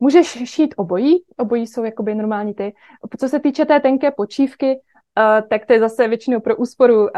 Můžeš 0.00 0.26
šít 0.50 0.74
obojí, 0.76 1.22
obojí 1.36 1.66
jsou 1.66 1.84
jakoby 1.84 2.14
normální 2.14 2.54
ty. 2.54 2.74
Co 3.18 3.28
se 3.28 3.40
týče 3.40 3.64
té 3.64 3.80
tenké 3.80 4.10
počívky, 4.10 4.74
uh, 4.74 5.48
tak 5.48 5.66
to 5.66 5.72
je 5.72 5.80
zase 5.80 6.08
většinou 6.08 6.40
pro 6.40 6.56
úsporu, 6.56 7.00
uh, 7.00 7.08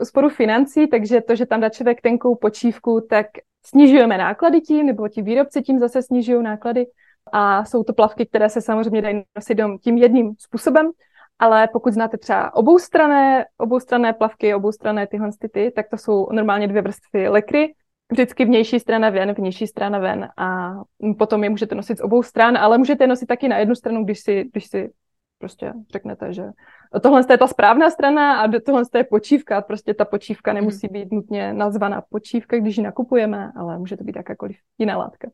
úsporu 0.00 0.28
financí, 0.28 0.86
takže 0.86 1.20
to, 1.20 1.34
že 1.34 1.46
tam 1.46 1.60
dá 1.60 1.68
člověk 1.68 2.00
tenkou 2.00 2.34
počívku, 2.34 3.06
tak 3.10 3.26
snižujeme 3.66 4.18
náklady 4.18 4.60
tím, 4.60 4.86
nebo 4.86 5.08
ti 5.08 5.22
výrobci 5.22 5.62
tím 5.62 5.78
zase 5.78 6.02
snižují 6.02 6.42
náklady. 6.42 6.86
A 7.32 7.64
jsou 7.64 7.84
to 7.84 7.92
plavky, 7.92 8.26
které 8.26 8.48
se 8.48 8.60
samozřejmě 8.60 9.02
dají 9.02 9.22
nosit 9.36 9.58
tím 9.82 9.96
jedním 9.96 10.34
způsobem, 10.38 10.90
ale 11.38 11.68
pokud 11.72 11.92
znáte 11.92 12.18
třeba 12.18 12.54
oboustrané, 12.54 13.46
oboustrané 13.58 14.12
plavky, 14.12 14.54
oboustrané 14.54 15.06
tyhle 15.06 15.30
ty, 15.52 15.72
tak 15.76 15.86
to 15.90 15.96
jsou 15.98 16.28
normálně 16.32 16.68
dvě 16.68 16.82
vrstvy 16.82 17.28
lekry, 17.28 17.74
vždycky 18.10 18.44
vnější 18.44 18.80
strana 18.80 19.10
ven, 19.10 19.32
vnější 19.32 19.66
strana 19.66 19.98
ven 19.98 20.28
a 20.36 20.74
potom 21.18 21.44
je 21.44 21.50
můžete 21.50 21.74
nosit 21.74 21.98
z 21.98 22.02
obou 22.02 22.22
stran, 22.22 22.56
ale 22.56 22.78
můžete 22.78 23.04
je 23.04 23.08
nosit 23.08 23.26
taky 23.26 23.48
na 23.48 23.58
jednu 23.58 23.74
stranu, 23.74 24.04
když 24.04 24.20
si, 24.20 24.44
když 24.52 24.66
si 24.66 24.90
prostě 25.38 25.72
řeknete, 25.92 26.32
že 26.32 26.42
tohle 27.02 27.22
je 27.30 27.38
ta 27.38 27.46
správná 27.46 27.90
strana 27.90 28.40
a 28.40 28.48
tohle 28.66 28.82
je 28.96 29.04
počívka. 29.04 29.60
Prostě 29.60 29.94
ta 29.94 30.04
počívka 30.04 30.52
nemusí 30.52 30.86
hmm. 30.86 30.92
být 30.92 31.12
nutně 31.12 31.52
nazvaná 31.52 32.02
počívka, 32.08 32.58
když 32.58 32.76
ji 32.76 32.82
nakupujeme, 32.82 33.52
ale 33.56 33.78
může 33.78 33.96
to 33.96 34.04
být 34.04 34.16
jakákoliv 34.16 34.56
jiná 34.78 34.98
látka. 34.98 35.28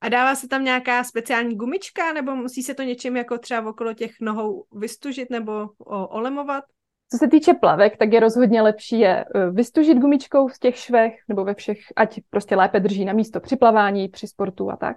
A 0.00 0.08
dává 0.08 0.34
se 0.34 0.48
tam 0.48 0.64
nějaká 0.64 1.04
speciální 1.04 1.56
gumička, 1.56 2.12
nebo 2.12 2.36
musí 2.36 2.62
se 2.62 2.74
to 2.74 2.82
něčím 2.82 3.16
jako 3.16 3.38
třeba 3.38 3.70
okolo 3.70 3.94
těch 3.94 4.10
nohou 4.20 4.64
vystužit 4.72 5.30
nebo 5.30 5.68
olemovat? 6.08 6.64
Co 7.10 7.18
se 7.18 7.28
týče 7.28 7.54
plavek, 7.54 7.96
tak 7.96 8.12
je 8.12 8.20
rozhodně 8.20 8.62
lepší 8.62 8.98
je 8.98 9.24
e, 9.24 9.50
vystužit 9.50 9.98
gumičkou 9.98 10.48
v 10.48 10.58
těch 10.58 10.76
švech 10.76 11.14
nebo 11.28 11.44
ve 11.44 11.54
všech, 11.54 11.78
ať 11.96 12.20
prostě 12.30 12.56
lépe 12.56 12.80
drží 12.80 13.04
na 13.04 13.12
místo 13.12 13.40
při 13.40 13.56
plavání, 13.56 14.08
při 14.08 14.28
sportu 14.28 14.70
a 14.70 14.76
tak. 14.76 14.96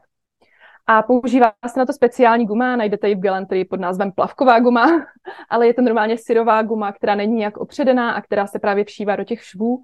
A 0.88 1.02
používá 1.02 1.54
se 1.67 1.80
na 1.80 1.86
to 1.86 1.93
speciální 1.93 2.46
guma, 2.46 2.76
najdete 2.76 3.10
ji 3.10 3.15
v 3.15 3.20
Galanterii 3.20 3.65
pod 3.65 3.80
názvem 3.80 4.12
plavková 4.12 4.60
guma, 4.60 4.88
ale 5.50 5.67
je 5.67 5.74
to 5.74 5.82
normálně 5.82 6.17
syrová 6.17 6.62
guma, 6.62 6.91
která 6.91 7.15
není 7.15 7.36
nějak 7.36 7.58
opředená 7.58 8.12
a 8.12 8.22
která 8.22 8.48
se 8.48 8.60
právě 8.60 8.86
všívá 8.86 9.15
do 9.15 9.24
těch 9.24 9.43
švů. 9.43 9.82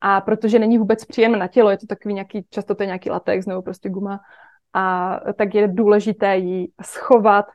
A 0.00 0.20
protože 0.20 0.58
není 0.58 0.78
vůbec 0.78 1.04
příjemná 1.04 1.38
na 1.38 1.48
tělo, 1.48 1.70
je 1.70 1.78
to 1.78 1.86
takový 1.86 2.14
nějaký, 2.14 2.46
často 2.50 2.74
to 2.74 2.82
je 2.82 2.86
nějaký 2.86 3.10
latex 3.10 3.46
nebo 3.46 3.62
prostě 3.62 3.88
guma, 3.88 4.20
a 4.72 5.16
tak 5.36 5.54
je 5.54 5.68
důležité 5.68 6.36
ji 6.36 6.68
schovat 6.82 7.46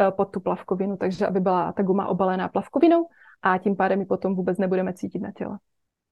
e, 0.00 0.10
pod 0.10 0.24
tu 0.24 0.40
plavkovinu, 0.40 0.96
takže 0.96 1.26
aby 1.26 1.40
byla 1.40 1.72
ta 1.72 1.82
guma 1.82 2.06
obalená 2.06 2.48
plavkovinou 2.48 3.06
a 3.42 3.58
tím 3.58 3.76
pádem 3.76 4.00
ji 4.00 4.06
potom 4.06 4.34
vůbec 4.34 4.58
nebudeme 4.58 4.92
cítit 4.92 5.18
na 5.18 5.32
těle. 5.32 5.58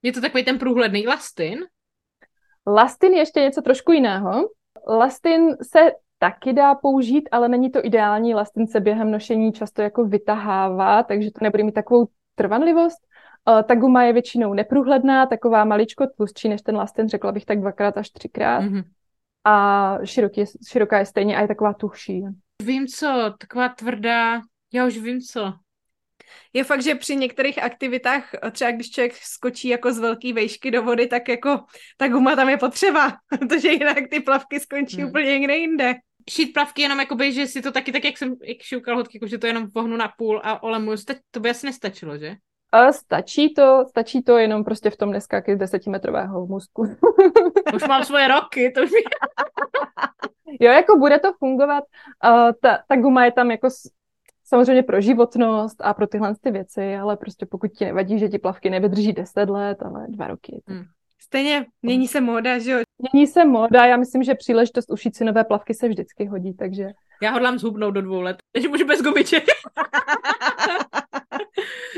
Je 0.01 0.11
to 0.11 0.21
takový 0.21 0.45
ten 0.45 0.59
průhledný 0.59 1.07
lastin? 1.07 1.59
Lastin 2.67 3.13
je 3.13 3.19
ještě 3.19 3.39
něco 3.39 3.61
trošku 3.61 3.91
jiného. 3.91 4.49
Lastin 4.87 5.55
se 5.61 5.79
taky 6.17 6.53
dá 6.53 6.75
použít, 6.75 7.29
ale 7.31 7.49
není 7.49 7.71
to 7.71 7.85
ideální. 7.85 8.33
Lastin 8.33 8.67
se 8.67 8.79
během 8.79 9.11
nošení 9.11 9.53
často 9.53 9.81
jako 9.81 10.05
vytahává, 10.05 11.03
takže 11.03 11.31
to 11.31 11.39
nebude 11.41 11.63
mít 11.63 11.71
takovou 11.71 12.07
trvanlivost. 12.35 12.99
Uh, 13.49 13.61
ta 13.61 13.75
guma 13.75 14.03
je 14.03 14.13
většinou 14.13 14.53
neprůhledná, 14.53 15.25
taková 15.25 15.65
maličko 15.65 16.07
tlustší 16.07 16.49
než 16.49 16.61
ten 16.61 16.75
lastin, 16.75 17.09
řekla 17.09 17.31
bych 17.31 17.45
tak 17.45 17.59
dvakrát 17.59 17.97
až 17.97 18.09
třikrát. 18.09 18.63
Mm-hmm. 18.63 18.83
A 19.43 19.97
široký, 20.03 20.43
široká 20.67 20.99
je 20.99 21.05
stejně 21.05 21.37
a 21.37 21.41
je 21.41 21.47
taková 21.47 21.73
tuhší. 21.73 22.23
Vím 22.63 22.87
co, 22.87 23.33
taková 23.39 23.69
tvrdá, 23.69 24.41
já 24.73 24.87
už 24.87 24.97
vím 24.97 25.19
co 25.21 25.53
je 26.53 26.63
fakt, 26.63 26.81
že 26.81 26.95
při 26.95 27.15
některých 27.15 27.63
aktivitách, 27.63 28.29
třeba 28.51 28.71
když 28.71 28.91
člověk 28.91 29.15
skočí 29.15 29.67
jako 29.67 29.93
z 29.93 29.99
velké 29.99 30.33
vejšky 30.33 30.71
do 30.71 30.83
vody, 30.83 31.07
tak 31.07 31.29
jako 31.29 31.59
ta 31.97 32.07
guma 32.07 32.35
tam 32.35 32.49
je 32.49 32.57
potřeba, 32.57 33.17
protože 33.39 33.69
jinak 33.69 33.97
ty 34.09 34.19
plavky 34.19 34.59
skončí 34.59 34.97
hmm. 34.97 35.09
úplně 35.09 35.39
někde 35.39 35.55
jinde. 35.57 35.95
Šít 36.29 36.53
plavky 36.53 36.81
jenom 36.81 36.99
jakoby, 36.99 37.33
že 37.33 37.47
si 37.47 37.61
to 37.61 37.71
taky 37.71 37.91
tak, 37.91 38.03
jak 38.03 38.17
jsem 38.17 38.35
jak 38.43 38.57
šiju 38.61 38.81
kalhotky, 38.81 39.17
jako 39.17 39.27
že 39.27 39.37
to 39.37 39.47
jenom 39.47 39.71
pohnu 39.71 39.97
na 39.97 40.11
půl 40.17 40.41
a 40.43 40.63
olemuju, 40.63 40.97
to 41.31 41.39
by 41.39 41.49
asi 41.49 41.65
nestačilo, 41.65 42.17
že? 42.17 42.35
A 42.71 42.91
stačí 42.91 43.53
to, 43.53 43.85
stačí 43.89 44.23
to 44.23 44.37
jenom 44.37 44.63
prostě 44.63 44.89
v 44.89 44.97
tom 44.97 45.09
dneska 45.09 45.43
z 45.47 45.57
desetimetrového 45.57 46.47
můstku. 46.47 46.97
Už 47.75 47.87
mám 47.87 48.03
svoje 48.03 48.27
roky, 48.27 48.71
to 48.71 48.83
už 48.83 48.89
Jo, 50.59 50.71
jako 50.71 50.97
bude 50.97 51.19
to 51.19 51.33
fungovat. 51.33 51.83
Uh, 52.25 52.51
ta, 52.61 52.79
ta 52.87 52.95
guma 52.95 53.25
je 53.25 53.31
tam 53.31 53.51
jako 53.51 53.69
samozřejmě 54.51 54.83
pro 54.83 55.01
životnost 55.01 55.81
a 55.81 55.93
pro 55.93 56.07
tyhle 56.07 56.35
ty 56.41 56.51
věci, 56.51 56.95
ale 56.95 57.17
prostě 57.17 57.45
pokud 57.45 57.71
ti 57.71 57.85
nevadí, 57.85 58.19
že 58.19 58.29
ti 58.29 58.39
plavky 58.39 58.69
nevydrží 58.69 59.13
10 59.13 59.49
let, 59.49 59.77
ale 59.81 60.05
dva 60.09 60.27
roky. 60.27 60.61
Tak... 60.65 60.75
Hmm. 60.75 60.85
Stejně 61.19 61.65
mění 61.81 62.07
se 62.07 62.21
móda, 62.21 62.59
že 62.59 62.71
jo? 62.71 62.79
Mění 63.13 63.27
se 63.27 63.45
móda, 63.45 63.85
já 63.85 63.97
myslím, 63.97 64.23
že 64.23 64.35
příležitost 64.35 64.91
ušít 64.91 65.15
si 65.15 65.23
nové 65.23 65.43
plavky 65.43 65.73
se 65.73 65.87
vždycky 65.87 66.25
hodí, 66.25 66.53
takže... 66.53 66.87
Já 67.21 67.31
hodlám 67.31 67.59
zhubnout 67.59 67.93
do 67.93 68.01
dvou 68.01 68.21
let, 68.21 68.37
takže 68.51 68.67
můžu 68.67 68.85
bez 68.85 69.01
gumiček. 69.01 69.43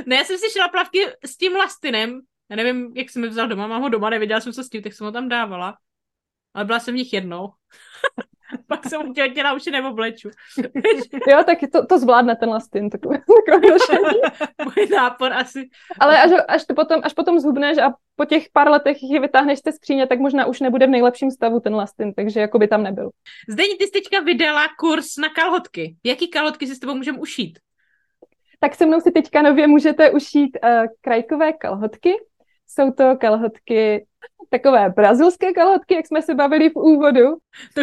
ne, 0.05 0.15
já 0.15 0.23
jsem 0.23 0.37
si 0.37 0.51
šla 0.51 0.67
plavky 0.67 0.99
s 1.25 1.37
tím 1.37 1.55
lastinem, 1.55 2.21
já 2.49 2.55
nevím, 2.55 2.91
jak 2.95 3.09
jsem 3.09 3.23
je 3.23 3.29
vzal 3.29 3.47
doma, 3.47 3.67
mám 3.67 3.81
ho 3.81 3.89
doma, 3.89 4.09
nevěděla 4.09 4.41
jsem, 4.41 4.53
co 4.53 4.63
s 4.63 4.69
tím, 4.69 4.81
tak 4.81 4.93
jsem 4.93 5.05
ho 5.05 5.11
tam 5.11 5.29
dávala. 5.29 5.77
Ale 6.53 6.65
byla 6.65 6.79
jsem 6.79 6.93
v 6.93 6.97
nich 6.97 7.13
jednou. 7.13 7.49
Pak 8.73 8.89
jsem 8.89 9.09
utěhotněla 9.09 9.53
už 9.53 9.65
neobleču. 9.65 10.29
jo, 11.27 11.43
tak 11.45 11.57
to, 11.71 11.85
to 11.85 11.99
zvládne 11.99 12.35
ten 12.35 12.49
lastin, 12.49 12.89
takové, 12.89 13.19
Můj 14.63 14.87
nápor 14.91 15.33
asi. 15.33 15.69
Ale 15.99 16.21
až, 16.21 16.31
až, 16.47 16.65
to 16.65 16.73
potom, 16.73 17.01
až 17.03 17.13
potom 17.13 17.39
zhubneš 17.39 17.77
a 17.77 17.93
po 18.15 18.25
těch 18.25 18.47
pár 18.53 18.69
letech 18.69 18.97
je 19.01 19.19
vytáhneš 19.19 19.59
z 19.59 19.61
té 19.61 19.71
skříně, 19.71 20.07
tak 20.07 20.19
možná 20.19 20.45
už 20.45 20.59
nebude 20.59 20.87
v 20.87 20.89
nejlepším 20.89 21.31
stavu 21.31 21.59
ten 21.59 21.75
lastin, 21.75 22.13
takže 22.13 22.39
jako 22.39 22.59
by 22.59 22.67
tam 22.67 22.83
nebyl. 22.83 23.09
Zdení, 23.49 23.77
ty 23.77 23.85
jsi 23.85 23.91
teďka 23.91 24.19
vydala 24.19 24.67
kurz 24.79 25.17
na 25.17 25.29
kalhotky. 25.29 25.95
Jaký 26.03 26.27
kalhotky 26.27 26.67
si 26.67 26.75
s 26.75 26.79
tebou 26.79 26.95
můžeme 26.95 27.17
ušít? 27.17 27.59
Tak 28.59 28.75
se 28.75 28.85
mnou 28.85 28.99
si 28.99 29.11
teďka 29.11 29.41
nově 29.41 29.67
můžete 29.67 30.11
ušít 30.11 30.57
uh, 30.63 30.85
krajkové 31.01 31.53
kalhotky. 31.53 32.13
Jsou 32.73 32.91
to 32.91 33.17
kalhotky 33.19 34.07
takové 34.49 34.89
brazilské 34.89 35.53
kalhotky, 35.53 35.93
jak 35.95 36.07
jsme 36.07 36.21
se 36.21 36.35
bavili 36.35 36.69
v 36.69 36.75
úvodu. 36.75 37.37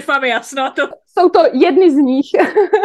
Máme 0.08 0.28
jasno. 0.28 0.72
To... 0.76 0.88
Jsou 1.06 1.28
to 1.28 1.40
jedny 1.52 1.90
z 1.90 1.94
nich. 1.94 2.26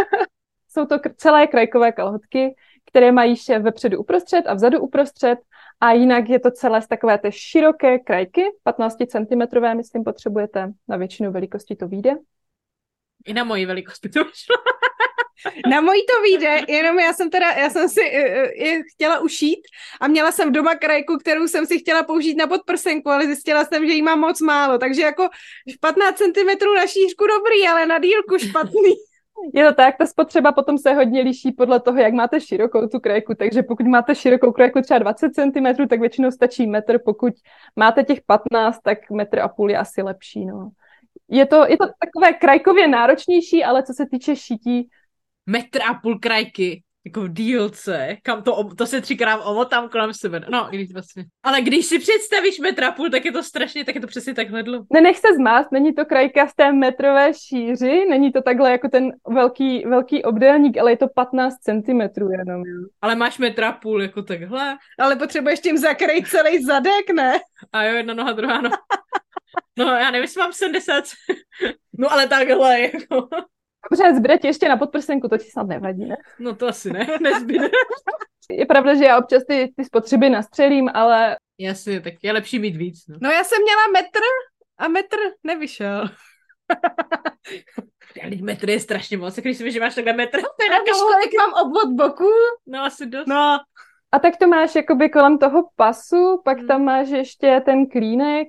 Jsou 0.70 0.86
to 0.86 1.00
celé 1.18 1.48
krajkové 1.48 1.92
kalhotky, 1.92 2.56
které 2.90 3.12
mají 3.12 3.36
šéf 3.36 3.64
vepředu 3.64 4.00
uprostřed 4.00 4.42
a 4.48 4.54
vzadu 4.54 4.80
uprostřed 4.80 5.40
a 5.82 5.92
jinak 5.92 6.30
je 6.30 6.40
to 6.40 6.52
celé 6.52 6.82
z 6.82 6.88
takové 6.88 7.18
té 7.18 7.32
široké 7.32 8.00
krajky, 8.00 8.44
15 8.64 8.98
cm, 9.08 9.76
myslím, 9.78 10.04
potřebujete, 10.04 10.74
na 10.88 10.98
většinu 10.98 11.32
velikosti 11.32 11.76
to 11.76 11.88
vyjde. 11.88 12.12
I 13.26 13.34
na 13.34 13.44
moji 13.44 13.66
velikost 13.66 14.00
by 14.04 14.10
to 14.10 14.24
vyšlo. 14.24 14.56
Na 15.70 15.82
mojí 15.82 16.02
to 16.02 16.22
vyjde, 16.22 16.62
jenom 16.68 17.00
já 17.00 17.14
jsem 17.14 17.30
teda, 17.30 17.52
já 17.52 17.70
jsem 17.70 17.90
si 17.90 18.02
uh, 18.02 18.66
je 18.66 18.82
chtěla 18.94 19.20
ušít 19.20 19.60
a 20.02 20.08
měla 20.08 20.32
jsem 20.32 20.52
doma 20.52 20.76
krajku, 20.76 21.18
kterou 21.18 21.48
jsem 21.48 21.66
si 21.66 21.80
chtěla 21.80 22.04
použít 22.04 22.36
na 22.36 22.48
podprsenku, 22.48 23.10
ale 23.10 23.26
zjistila 23.26 23.66
jsem, 23.66 23.88
že 23.88 23.94
jí 23.94 24.02
mám 24.02 24.20
moc 24.20 24.42
málo, 24.42 24.78
takže 24.78 25.02
jako 25.02 25.30
15 25.80 26.18
cm 26.18 26.66
na 26.76 26.88
šířku 26.88 27.24
dobrý, 27.28 27.68
ale 27.68 27.86
na 27.86 28.00
dílku 28.00 28.38
špatný. 28.38 28.94
Je 29.54 29.68
to 29.68 29.74
tak, 29.74 29.98
ta 29.98 30.06
spotřeba 30.06 30.52
potom 30.52 30.78
se 30.78 30.94
hodně 30.94 31.22
liší 31.22 31.52
podle 31.52 31.80
toho, 31.80 31.98
jak 31.98 32.14
máte 32.14 32.42
širokou 32.42 32.88
tu 32.88 33.00
krajku, 33.00 33.36
takže 33.36 33.64
pokud 33.64 33.86
máte 33.86 34.16
širokou 34.16 34.52
krajku 34.52 34.82
třeba 34.82 35.00
20 35.00 35.32
cm, 35.36 35.88
tak 35.88 36.00
většinou 36.00 36.32
stačí 36.32 36.68
metr, 36.68 37.00
pokud 37.06 37.34
máte 37.76 38.04
těch 38.04 38.22
15, 38.26 38.80
tak 38.84 39.12
metr 39.12 39.40
a 39.40 39.48
půl 39.48 39.72
je 39.72 39.78
asi 39.78 40.02
lepší, 40.02 40.46
no. 40.46 40.70
Je 41.30 41.46
to, 41.46 41.66
je 41.68 41.78
to 41.78 41.86
takové 42.00 42.34
krajkově 42.34 42.88
náročnější, 42.88 43.64
ale 43.64 43.84
co 43.84 43.94
se 43.94 44.06
týče 44.12 44.36
šití, 44.36 44.90
Metr 45.46 45.80
a 45.90 45.94
půl 45.94 46.20
krajky, 46.20 46.84
jako 47.06 47.22
v 47.22 47.34
dílce, 47.34 48.18
kam 48.24 48.44
to, 48.44 48.76
to 48.78 48.86
se 48.86 49.02
třikrát 49.02 49.38
omotám 49.38 49.90
kolem 49.90 50.14
sebe. 50.14 50.42
No, 50.50 50.74
i 50.74 50.78
když 50.78 50.94
vlastně. 50.94 51.26
Ale 51.44 51.62
když 51.62 51.86
si 51.86 52.00
představíš 52.00 52.60
metr 52.60 52.84
a 52.84 52.92
půl, 52.92 53.10
tak 53.10 53.26
je 53.26 53.32
to 53.32 53.44
strašně, 53.44 53.86
tak 53.86 53.96
je 53.96 54.02
to 54.02 54.08
přesně 54.08 54.34
takhle 54.34 54.64
dlouho. 54.64 54.86
Nenech 54.94 55.18
se 55.18 55.28
zmást, 55.36 55.72
není 55.72 55.94
to 55.94 56.06
krajka 56.06 56.46
v 56.46 56.54
té 56.56 56.74
metrové 56.74 57.32
šíři, 57.34 58.06
není 58.10 58.32
to 58.32 58.42
takhle 58.42 58.72
jako 58.72 58.90
ten 58.90 59.12
velký, 59.30 59.86
velký 59.86 60.24
obdélník, 60.24 60.78
ale 60.78 60.92
je 60.92 60.98
to 60.98 61.08
15 61.08 61.56
cm 61.56 62.02
jenom. 62.32 62.66
Jo. 62.66 62.88
Ale 63.02 63.16
máš 63.16 63.38
metr 63.38 63.64
a 63.64 63.72
půl, 63.72 64.02
jako 64.02 64.22
takhle. 64.22 64.78
Ale 65.00 65.16
potřebuješ 65.16 65.60
tím 65.60 65.78
zakrýt 65.78 66.28
celý 66.28 66.64
zadek, 66.64 67.10
ne? 67.16 67.40
A 67.74 67.84
jo, 67.84 67.96
jedna 67.96 68.14
noha, 68.14 68.32
druhá 68.32 68.62
noha. 68.62 68.78
No, 69.78 69.86
já 69.86 70.12
nevím, 70.12 70.22
jestli 70.22 70.40
mám 70.40 70.54
70. 70.54 71.04
No, 71.98 72.12
ale 72.12 72.28
takhle, 72.28 72.82
jako. 72.82 73.28
Dobře, 73.92 74.16
zbyde 74.16 74.38
ti 74.38 74.48
ještě 74.48 74.70
na 74.70 74.78
podprsenku, 74.78 75.28
to 75.28 75.38
ti 75.38 75.50
snad 75.52 75.68
nevadí, 75.68 76.06
ne? 76.06 76.16
No 76.40 76.56
to 76.56 76.68
asi 76.68 76.94
ne, 76.94 77.08
nezbyde. 77.22 77.70
Je 78.50 78.66
pravda, 78.66 78.96
že 78.96 79.06
já 79.06 79.20
občas 79.20 79.44
ty, 79.48 79.74
ty 79.78 79.86
spotřeby 79.86 80.30
nastřelím, 80.30 80.90
ale... 80.94 81.38
Jasně, 81.60 82.02
tak 82.02 82.14
je 82.22 82.32
lepší 82.32 82.60
mít 82.60 82.76
víc. 82.76 83.08
No, 83.08 83.18
no 83.22 83.32
já 83.32 83.44
jsem 83.44 83.62
měla 83.62 83.82
metr 83.94 84.20
a 84.78 84.88
metr 84.88 85.18
nevyšel. 85.44 86.10
Ale 88.24 88.36
metr 88.42 88.70
je 88.70 88.80
strašně 88.80 89.18
moc, 89.18 89.36
když 89.36 89.58
si 89.58 89.64
víš, 89.64 89.74
že 89.74 89.80
máš 89.80 89.96
takhle 89.96 90.14
metr. 90.14 90.42
Kolik 90.42 91.32
mám 91.38 91.66
obvod 91.66 91.90
boku? 91.90 92.30
No 92.68 92.84
asi 92.84 93.06
dost. 93.06 93.28
No. 93.28 93.60
A 94.12 94.20
tak 94.20 94.38
to 94.38 94.48
máš 94.48 94.76
jakoby 94.76 95.10
kolem 95.10 95.38
toho 95.38 95.70
pasu, 95.76 96.42
pak 96.46 96.58
tam 96.68 96.84
máš 96.84 97.10
ještě 97.10 97.62
ten 97.66 97.86
klínek, 97.86 98.48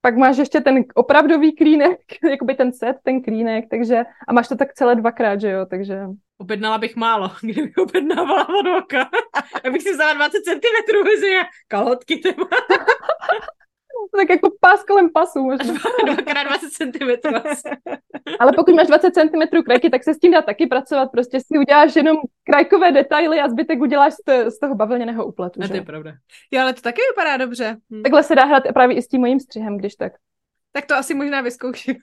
pak 0.00 0.16
máš 0.16 0.36
ještě 0.36 0.60
ten 0.60 0.84
opravdový 0.94 1.56
klínek, 1.56 2.00
jakoby 2.30 2.54
ten 2.54 2.72
set, 2.72 2.96
ten 3.02 3.22
klínek, 3.22 3.64
takže, 3.70 4.04
a 4.28 4.32
máš 4.32 4.48
to 4.48 4.56
tak 4.56 4.74
celé 4.74 4.94
dvakrát, 4.94 5.40
že 5.40 5.50
jo, 5.50 5.66
takže... 5.66 5.98
Objednala 6.38 6.78
bych 6.78 6.96
málo, 6.96 7.30
kdybych 7.40 7.76
objednávala 7.76 8.48
od 8.48 8.78
oka. 8.78 9.08
Abych 9.64 9.82
si 9.82 9.92
vzala 9.92 10.12
20 10.12 10.38
cm 10.44 11.04
mezi 11.04 11.32
kalhotky 11.68 12.16
téma. 12.16 12.48
tak 14.16 14.30
jako 14.30 14.50
pás 14.60 14.84
kolem 14.84 15.10
pasu 15.12 15.42
možná. 15.42 15.74
Dvakrát 16.06 16.42
20 16.42 16.70
cm. 16.70 17.34
Ale 18.40 18.52
pokud 18.52 18.74
máš 18.74 18.86
20 18.86 19.14
cm 19.14 19.62
krajky, 19.64 19.90
tak 19.90 20.04
se 20.04 20.14
s 20.14 20.18
tím 20.18 20.32
dá 20.32 20.42
taky 20.42 20.66
pracovat. 20.66 21.10
Prostě 21.12 21.40
si 21.40 21.58
uděláš 21.58 21.96
jenom 21.96 22.16
krajkové 22.44 22.92
detaily 22.92 23.40
a 23.40 23.48
zbytek 23.48 23.80
uděláš 23.80 24.12
z, 24.48 24.58
toho 24.58 24.74
bavlněného 24.74 25.26
úpletu. 25.26 25.60
A 25.64 25.68
to 25.68 25.74
je 25.74 25.82
pravda. 25.82 26.12
Jo, 26.50 26.62
ale 26.62 26.72
to 26.72 26.80
taky 26.80 27.00
vypadá 27.10 27.36
dobře. 27.36 27.76
Hm. 27.90 28.02
Takhle 28.02 28.22
se 28.22 28.34
dá 28.34 28.44
hrát 28.44 28.62
právě 28.74 28.96
i 28.96 29.02
s 29.02 29.08
tím 29.08 29.20
mojím 29.20 29.40
střihem, 29.40 29.78
když 29.78 29.94
tak. 29.94 30.12
Tak 30.72 30.86
to 30.86 30.94
asi 30.94 31.14
možná 31.14 31.40
vyzkouším. 31.40 31.94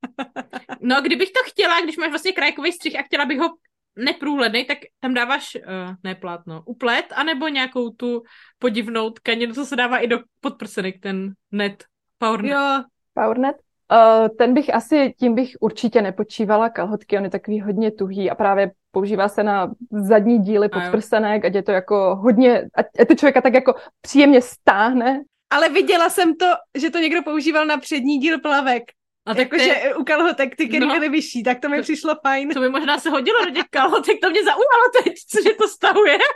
no, 0.80 1.00
kdybych 1.02 1.30
to 1.30 1.40
chtěla, 1.44 1.80
když 1.80 1.96
máš 1.96 2.10
vlastně 2.10 2.32
krajkový 2.32 2.72
střih 2.72 2.98
a 2.98 3.02
chtěla 3.02 3.24
bych 3.24 3.38
ho 3.38 3.48
neprůhledný, 3.96 4.64
tak 4.64 4.78
tam 5.00 5.14
dáváš, 5.14 5.56
uh, 5.56 5.94
ne 6.04 6.14
plátno, 6.14 6.62
uplet, 6.66 7.04
anebo 7.16 7.48
nějakou 7.48 7.90
tu 7.90 8.22
podivnou 8.58 9.10
tkaninu, 9.10 9.54
co 9.54 9.66
se 9.66 9.76
dává 9.76 9.98
i 9.98 10.06
do 10.06 10.18
podprsenek, 10.40 10.94
ten 11.00 11.32
net, 11.52 11.84
powernet. 12.18 12.52
Jo. 12.52 12.84
Powernet? 13.14 13.56
Uh, 13.92 14.28
ten 14.38 14.54
bych 14.54 14.74
asi, 14.74 15.14
tím 15.20 15.34
bych 15.34 15.56
určitě 15.60 16.02
nepočívala 16.02 16.68
kalhotky, 16.68 17.18
on 17.18 17.24
je 17.24 17.30
takový 17.30 17.60
hodně 17.60 17.90
tuhý 17.90 18.30
a 18.30 18.34
právě 18.34 18.72
používá 18.90 19.28
se 19.28 19.42
na 19.42 19.72
zadní 19.90 20.38
díly 20.38 20.68
podprsenek, 20.68 21.44
ať 21.44 21.54
je 21.54 21.62
to 21.62 21.72
jako 21.72 22.16
hodně, 22.16 22.68
ať 22.74 23.08
to 23.08 23.14
člověka 23.14 23.40
tak 23.40 23.54
jako 23.54 23.74
příjemně 24.00 24.40
stáhne. 24.42 25.22
Ale 25.50 25.68
viděla 25.68 26.10
jsem 26.10 26.36
to, 26.36 26.46
že 26.78 26.90
to 26.90 26.98
někdo 26.98 27.22
používal 27.22 27.66
na 27.66 27.76
přední 27.76 28.18
díl 28.18 28.40
plavek. 28.40 28.82
A 29.30 29.34
tak 29.34 29.52
Jakože 29.52 29.74
ty... 29.82 29.94
u 29.94 30.04
kalhotek 30.04 30.56
ty, 30.56 30.68
které 30.68 30.86
no. 30.86 30.94
byly 30.94 31.08
vyšší, 31.08 31.42
tak 31.42 31.60
to 31.60 31.68
mi 31.68 31.82
přišlo 31.82 32.14
fajn. 32.22 32.48
To 32.48 32.60
by 32.60 32.68
možná 32.68 32.98
se 32.98 33.10
hodilo 33.10 33.44
do 33.44 33.50
těch 33.50 33.64
kalhotek, 33.70 34.16
to 34.22 34.30
mě 34.30 34.44
zaujalo 34.44 34.90
teď, 35.04 35.14
cože 35.28 35.54
to 35.54 35.68
stahuje. 35.68 36.18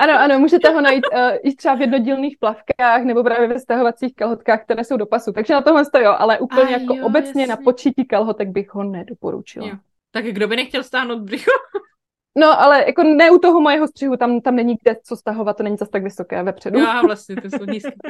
ano, 0.00 0.12
ano, 0.18 0.38
můžete 0.38 0.70
ho 0.70 0.80
najít 0.80 1.04
uh, 1.12 1.18
i 1.42 1.56
třeba 1.56 1.74
v 1.74 1.80
jednodílných 1.80 2.38
plavkách 2.38 3.02
nebo 3.04 3.24
právě 3.24 3.48
ve 3.48 3.60
stahovacích 3.60 4.14
kalhotkách, 4.14 4.64
které 4.64 4.84
jsou 4.84 4.96
do 4.96 5.06
pasu. 5.06 5.32
Takže 5.32 5.54
na 5.54 5.62
tohle 5.62 5.84
to 5.92 5.98
jo, 5.98 6.14
ale 6.18 6.38
úplně 6.38 6.76
A 6.76 6.80
jako 6.80 6.94
jo, 6.94 7.06
obecně 7.06 7.42
jasný. 7.42 7.46
na 7.46 7.56
počítí 7.56 8.04
kalhotek 8.04 8.48
bych 8.48 8.74
ho 8.74 8.84
nedoporučila. 8.84 9.68
Jo. 9.68 9.74
Tak 10.10 10.24
kdo 10.24 10.48
by 10.48 10.56
nechtěl 10.56 10.82
stáhnout 10.82 11.18
břicho? 11.18 11.50
No, 12.38 12.60
ale 12.60 12.84
jako 12.86 13.02
ne 13.02 13.30
u 13.30 13.38
toho 13.38 13.60
mojeho 13.60 13.88
střihu, 13.88 14.16
tam, 14.16 14.40
tam 14.40 14.56
není 14.56 14.76
kde 14.82 14.96
co 15.02 15.16
stahovat, 15.16 15.56
to 15.56 15.62
není 15.62 15.76
zase 15.76 15.90
tak 15.90 16.02
vysoké 16.02 16.42
vepředu. 16.42 16.78
Já 16.78 17.02
vlastně, 17.02 17.36
to 17.36 17.50
jsou 17.50 17.64
nízké. 17.64 17.92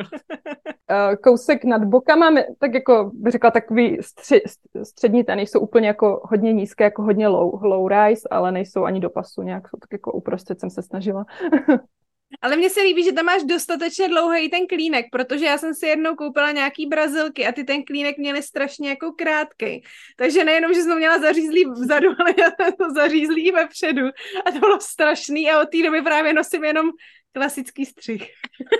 Eh, 0.91 1.17
kousek 1.17 1.65
nad 1.65 1.85
bokama, 1.85 2.31
tak 2.59 2.75
jako 2.75 3.11
bych 3.15 3.33
řekla 3.33 3.51
takový 3.51 3.99
stři, 4.01 4.43
střední 4.83 5.25
ten, 5.25 5.41
jsou 5.41 5.61
úplně 5.61 5.87
jako 5.87 6.21
hodně 6.25 6.53
nízké, 6.53 6.85
jako 6.85 7.03
hodně 7.03 7.29
low, 7.29 7.65
low 7.65 7.89
rise, 7.89 8.29
ale 8.31 8.53
nejsou 8.53 8.85
ani 8.85 9.01
do 9.01 9.11
pasu, 9.11 9.43
nějak 9.43 9.69
jsou 9.69 9.79
tak 9.81 9.93
jako 9.93 10.13
uprostřed 10.13 10.61
jsem 10.61 10.71
se 10.71 10.83
snažila. 10.83 11.25
Ale 12.41 12.57
mně 12.57 12.71
se 12.71 12.83
líbí, 12.83 13.05
že 13.05 13.13
tam 13.13 13.25
máš 13.25 13.43
dostatečně 13.43 14.09
dlouhý 14.09 14.51
ten 14.51 14.67
klínek, 14.67 15.07
protože 15.13 15.45
já 15.45 15.59
jsem 15.59 15.75
si 15.75 15.87
jednou 15.87 16.15
koupila 16.15 16.53
nějaký 16.53 16.87
brazilky 16.87 17.47
a 17.47 17.53
ty 17.53 17.65
ten 17.65 17.85
klínek 17.85 18.19
měly 18.19 18.43
strašně 18.43 18.89
jako 18.89 19.13
krátký. 19.13 19.83
Takže 20.17 20.45
nejenom, 20.45 20.75
že 20.75 20.83
jsem 20.83 20.99
měla 20.99 21.19
zařízlý 21.19 21.65
vzadu, 21.65 22.09
ale 22.21 22.35
já 22.39 22.51
jsem 22.51 22.73
to 22.73 22.91
zařízlý 22.95 23.51
vepředu. 23.51 24.07
A 24.47 24.51
to 24.53 24.59
bylo 24.59 24.81
strašný 24.81 25.51
a 25.51 25.61
od 25.61 25.69
té 25.71 25.83
doby 25.83 26.03
právě 26.03 26.33
nosím 26.33 26.65
jenom 26.65 26.91
klasický 27.33 27.87
střih. 27.87 28.31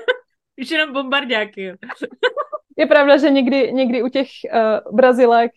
Už 0.63 0.71
jenom 0.71 0.93
bombardáky. 0.93 1.73
Je 2.79 2.87
pravda, 2.87 3.17
že 3.17 3.31
někdy, 3.31 3.73
někdy 3.73 4.03
u 4.03 4.09
těch 4.09 4.29
uh, 4.53 4.97
brazilek 4.97 5.51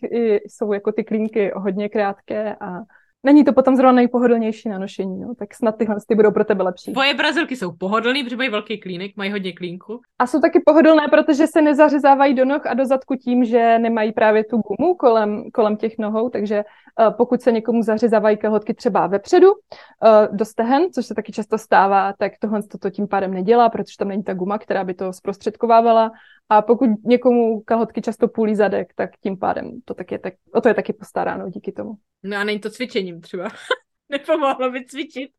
jsou 0.46 0.72
jako 0.72 0.92
ty 0.92 1.04
klínky 1.04 1.52
hodně 1.54 1.88
krátké 1.88 2.56
a 2.60 2.80
není 3.26 3.44
to 3.44 3.52
potom 3.52 3.76
zrovna 3.76 3.92
nejpohodlnější 3.92 4.68
na 4.68 4.78
nošení, 4.78 5.20
no, 5.20 5.34
tak 5.34 5.54
snad 5.54 5.76
tyhle 5.76 5.96
ty 6.08 6.14
budou 6.14 6.30
pro 6.30 6.44
tebe 6.44 6.64
lepší. 6.64 6.92
Tvoje 6.92 7.14
brazilky 7.14 7.56
jsou 7.56 7.72
pohodlný, 7.72 8.24
protože 8.24 8.36
mají 8.36 8.50
velký 8.50 8.80
klínek, 8.80 9.16
mají 9.16 9.32
hodně 9.32 9.52
klínku. 9.52 10.00
A 10.18 10.26
jsou 10.26 10.40
taky 10.40 10.62
pohodlné, 10.66 11.02
protože 11.10 11.46
se 11.46 11.62
nezařezávají 11.62 12.34
do 12.34 12.44
noh 12.44 12.66
a 12.66 12.74
do 12.74 12.86
zadku 12.86 13.14
tím, 13.14 13.44
že 13.44 13.78
nemají 13.78 14.12
právě 14.12 14.44
tu 14.44 14.56
gumu 14.56 14.94
kolem, 14.94 15.50
kolem 15.50 15.76
těch 15.76 15.98
nohou, 15.98 16.28
takže 16.28 16.64
uh, 16.64 17.14
pokud 17.16 17.42
se 17.42 17.52
někomu 17.52 17.82
zařezávají 17.82 18.36
kalhotky 18.36 18.74
třeba 18.74 19.06
vepředu 19.06 19.52
uh, 19.52 20.36
do 20.36 20.44
stehen, 20.44 20.92
což 20.92 21.06
se 21.06 21.14
taky 21.14 21.32
často 21.32 21.58
stává, 21.58 22.12
tak 22.18 22.32
tohle 22.40 22.60
to 22.80 22.90
tím 22.90 23.08
pádem 23.08 23.34
nedělá, 23.34 23.68
protože 23.68 23.96
tam 23.98 24.08
není 24.08 24.22
ta 24.22 24.34
guma, 24.34 24.58
která 24.58 24.84
by 24.84 24.94
to 24.94 25.12
zprostředkovávala 25.12 26.12
a 26.48 26.62
pokud 26.62 26.90
někomu 27.04 27.60
kalhotky 27.60 28.02
často 28.02 28.28
půlí 28.28 28.54
zadek, 28.54 28.94
tak 28.94 29.10
tím 29.20 29.38
pádem 29.38 29.80
to 29.84 29.94
tak 29.94 30.12
je, 30.12 30.18
tak, 30.18 30.34
o 30.52 30.60
to 30.60 30.68
je 30.68 30.74
taky 30.74 30.92
postaráno 30.92 31.50
díky 31.50 31.72
tomu. 31.72 31.94
No 32.22 32.36
a 32.36 32.44
není 32.44 32.58
to 32.58 32.70
cvičením 32.70 33.20
třeba. 33.20 33.48
Nepomohlo 34.08 34.70
by 34.70 34.86
cvičit. 34.86 35.30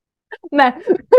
Ne. 0.52 0.74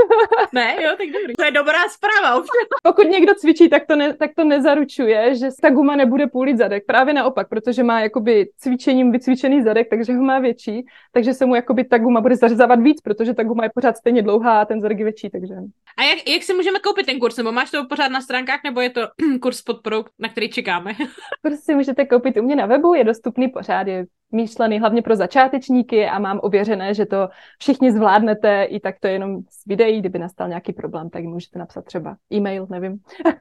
ne, 0.53 0.83
jo, 0.83 0.91
tak 0.99 1.07
dobrý. 1.07 1.35
To 1.39 1.45
je 1.45 1.51
dobrá 1.51 1.89
zpráva. 1.89 2.45
Pokud 2.83 3.09
někdo 3.09 3.35
cvičí, 3.35 3.69
tak 3.69 3.87
to, 3.87 3.97
ne, 3.97 4.15
tak 4.15 4.31
to 4.37 4.45
nezaručuje, 4.45 5.35
že 5.35 5.49
ta 5.63 5.71
guma 5.71 5.97
nebude 5.97 6.27
půlit 6.27 6.59
zadek. 6.59 6.87
Právě 6.87 7.15
naopak, 7.15 7.49
protože 7.49 7.83
má 7.83 8.01
jakoby 8.01 8.49
cvičením 8.59 9.13
vycvičený 9.13 9.63
zadek, 9.63 9.91
takže 9.91 10.13
ho 10.15 10.23
má 10.23 10.39
větší, 10.39 10.87
takže 11.13 11.35
se 11.35 11.47
mu 11.47 11.55
jakoby 11.55 11.85
ta 11.85 11.99
guma 11.99 12.21
bude 12.21 12.37
zařezávat 12.37 12.81
víc, 12.81 13.01
protože 13.01 13.35
ta 13.35 13.43
guma 13.43 13.65
je 13.65 13.71
pořád 13.75 13.97
stejně 13.97 14.23
dlouhá 14.23 14.61
a 14.61 14.65
ten 14.65 14.81
zadek 14.81 14.99
je 14.99 15.05
větší, 15.05 15.31
takže... 15.31 15.55
A 15.97 16.03
jak, 16.03 16.29
jak 16.29 16.43
si 16.43 16.55
můžeme 16.55 16.79
koupit 16.79 17.07
ten 17.07 17.19
kurz? 17.19 17.37
Nebo 17.37 17.53
máš 17.53 17.71
to 17.71 17.87
pořád 17.87 18.09
na 18.09 18.21
stránkách, 18.21 18.61
nebo 18.65 18.81
je 18.81 18.91
to 18.91 19.01
kurz 19.43 19.63
podporou, 19.63 20.05
na 20.19 20.29
který 20.29 20.51
čekáme? 20.51 20.93
Kurz 21.43 21.61
si 21.61 21.75
můžete 21.75 22.05
koupit 22.05 22.37
u 22.37 22.43
mě 22.43 22.57
na 22.57 22.67
webu, 22.67 22.95
je 22.95 23.05
dostupný 23.05 23.49
pořád, 23.49 23.87
je 23.87 24.07
myšlený 24.33 24.81
hlavně 24.81 25.03
pro 25.03 25.17
začátečníky 25.17 26.07
a 26.07 26.19
mám 26.19 26.41
ověřené, 26.43 26.95
že 26.95 27.07
to 27.07 27.29
všichni 27.59 27.93
zvládnete, 27.93 28.65
i 28.65 28.81
tak 28.81 29.01
to 29.01 29.07
je 29.07 29.13
jenom 29.13 29.41
z 29.51 29.67
videí, 29.67 30.01
kdyby 30.01 30.19
nastal 30.19 30.49
nějaký 30.49 30.73
problém, 30.73 31.11
tak 31.11 31.25
můžete 31.25 31.59
napsat 31.59 31.85
třeba 31.85 32.17
e-mail, 32.33 32.67
nevím. 32.71 32.99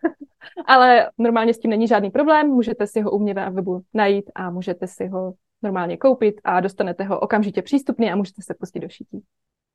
Ale 0.66 1.10
normálně 1.18 1.54
s 1.54 1.60
tím 1.60 1.72
není 1.72 1.88
žádný 1.88 2.10
problém, 2.10 2.48
můžete 2.48 2.88
si 2.88 3.02
ho 3.02 3.12
u 3.12 3.20
mě 3.20 3.34
na 3.34 3.50
webu 3.50 3.82
najít 3.94 4.32
a 4.36 4.50
můžete 4.50 4.88
si 4.88 5.08
ho 5.08 5.34
normálně 5.62 5.98
koupit 5.98 6.36
a 6.44 6.60
dostanete 6.60 7.04
ho 7.04 7.20
okamžitě 7.20 7.62
přístupný 7.62 8.12
a 8.12 8.16
můžete 8.16 8.42
se 8.42 8.56
pustit 8.60 8.80
do 8.80 8.90
šití. 8.90 9.24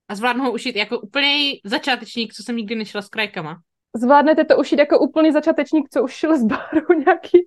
A 0.08 0.14
zvládnu 0.14 0.44
ho 0.44 0.52
ušít 0.52 0.76
jako 0.76 1.00
úplný 1.00 1.60
začátečník, 1.64 2.34
co 2.34 2.42
jsem 2.42 2.56
nikdy 2.56 2.74
nešla 2.74 3.02
s 3.02 3.08
krajkama. 3.08 3.56
Zvládnete 3.96 4.44
to 4.44 4.56
ušít 4.56 4.78
jako 4.78 4.98
úplný 4.98 5.32
začátečník, 5.32 5.88
co 5.90 6.02
už 6.02 6.12
šel 6.12 6.38
z 6.38 6.44
baru 6.44 6.86
nějaký 7.06 7.38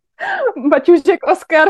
baťušek 0.70 1.20
Oscar. 1.32 1.68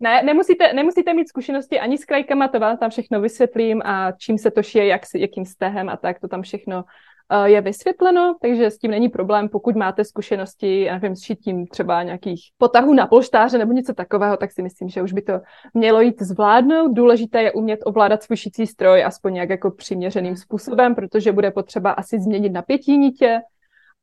Ne, 0.00 0.22
nemusíte, 0.22 0.72
nemusíte 0.72 1.14
mít 1.14 1.28
zkušenosti 1.28 1.80
ani 1.80 1.98
s 1.98 2.04
krajkama, 2.04 2.48
to 2.48 2.60
vám 2.60 2.76
tam 2.76 2.90
všechno 2.90 3.20
vysvětlím 3.20 3.82
a 3.84 4.12
čím 4.12 4.38
se 4.38 4.50
to 4.50 4.62
šije, 4.62 4.86
jak, 4.86 5.02
jakým 5.14 5.44
stehem 5.44 5.88
a 5.88 5.96
tak, 5.96 6.20
to 6.20 6.28
tam 6.28 6.42
všechno 6.42 6.84
uh, 7.32 7.44
je 7.44 7.60
vysvětleno, 7.60 8.36
takže 8.42 8.70
s 8.70 8.78
tím 8.78 8.90
není 8.90 9.08
problém, 9.08 9.48
pokud 9.48 9.76
máte 9.76 10.04
zkušenosti, 10.04 10.80
já 10.82 10.94
nevím, 10.94 11.16
s 11.16 11.22
šitím 11.22 11.66
třeba 11.66 12.02
nějakých 12.02 12.40
potahů 12.58 12.94
na 12.94 13.06
polštáře 13.06 13.58
nebo 13.58 13.72
něco 13.72 13.94
takového, 13.94 14.36
tak 14.36 14.52
si 14.52 14.62
myslím, 14.62 14.88
že 14.88 15.02
už 15.02 15.12
by 15.12 15.22
to 15.22 15.40
mělo 15.74 16.00
jít 16.00 16.22
zvládnout. 16.22 16.92
Důležité 16.92 17.42
je 17.42 17.52
umět 17.52 17.80
ovládat 17.84 18.22
svůj 18.22 18.36
šicí 18.36 18.66
stroj 18.66 19.04
aspoň 19.04 19.34
nějak 19.34 19.50
jako 19.50 19.70
přiměřeným 19.70 20.36
způsobem, 20.36 20.94
protože 20.94 21.32
bude 21.32 21.50
potřeba 21.50 21.90
asi 21.90 22.20
změnit 22.20 22.50
napětí 22.50 22.98
nitě 22.98 23.40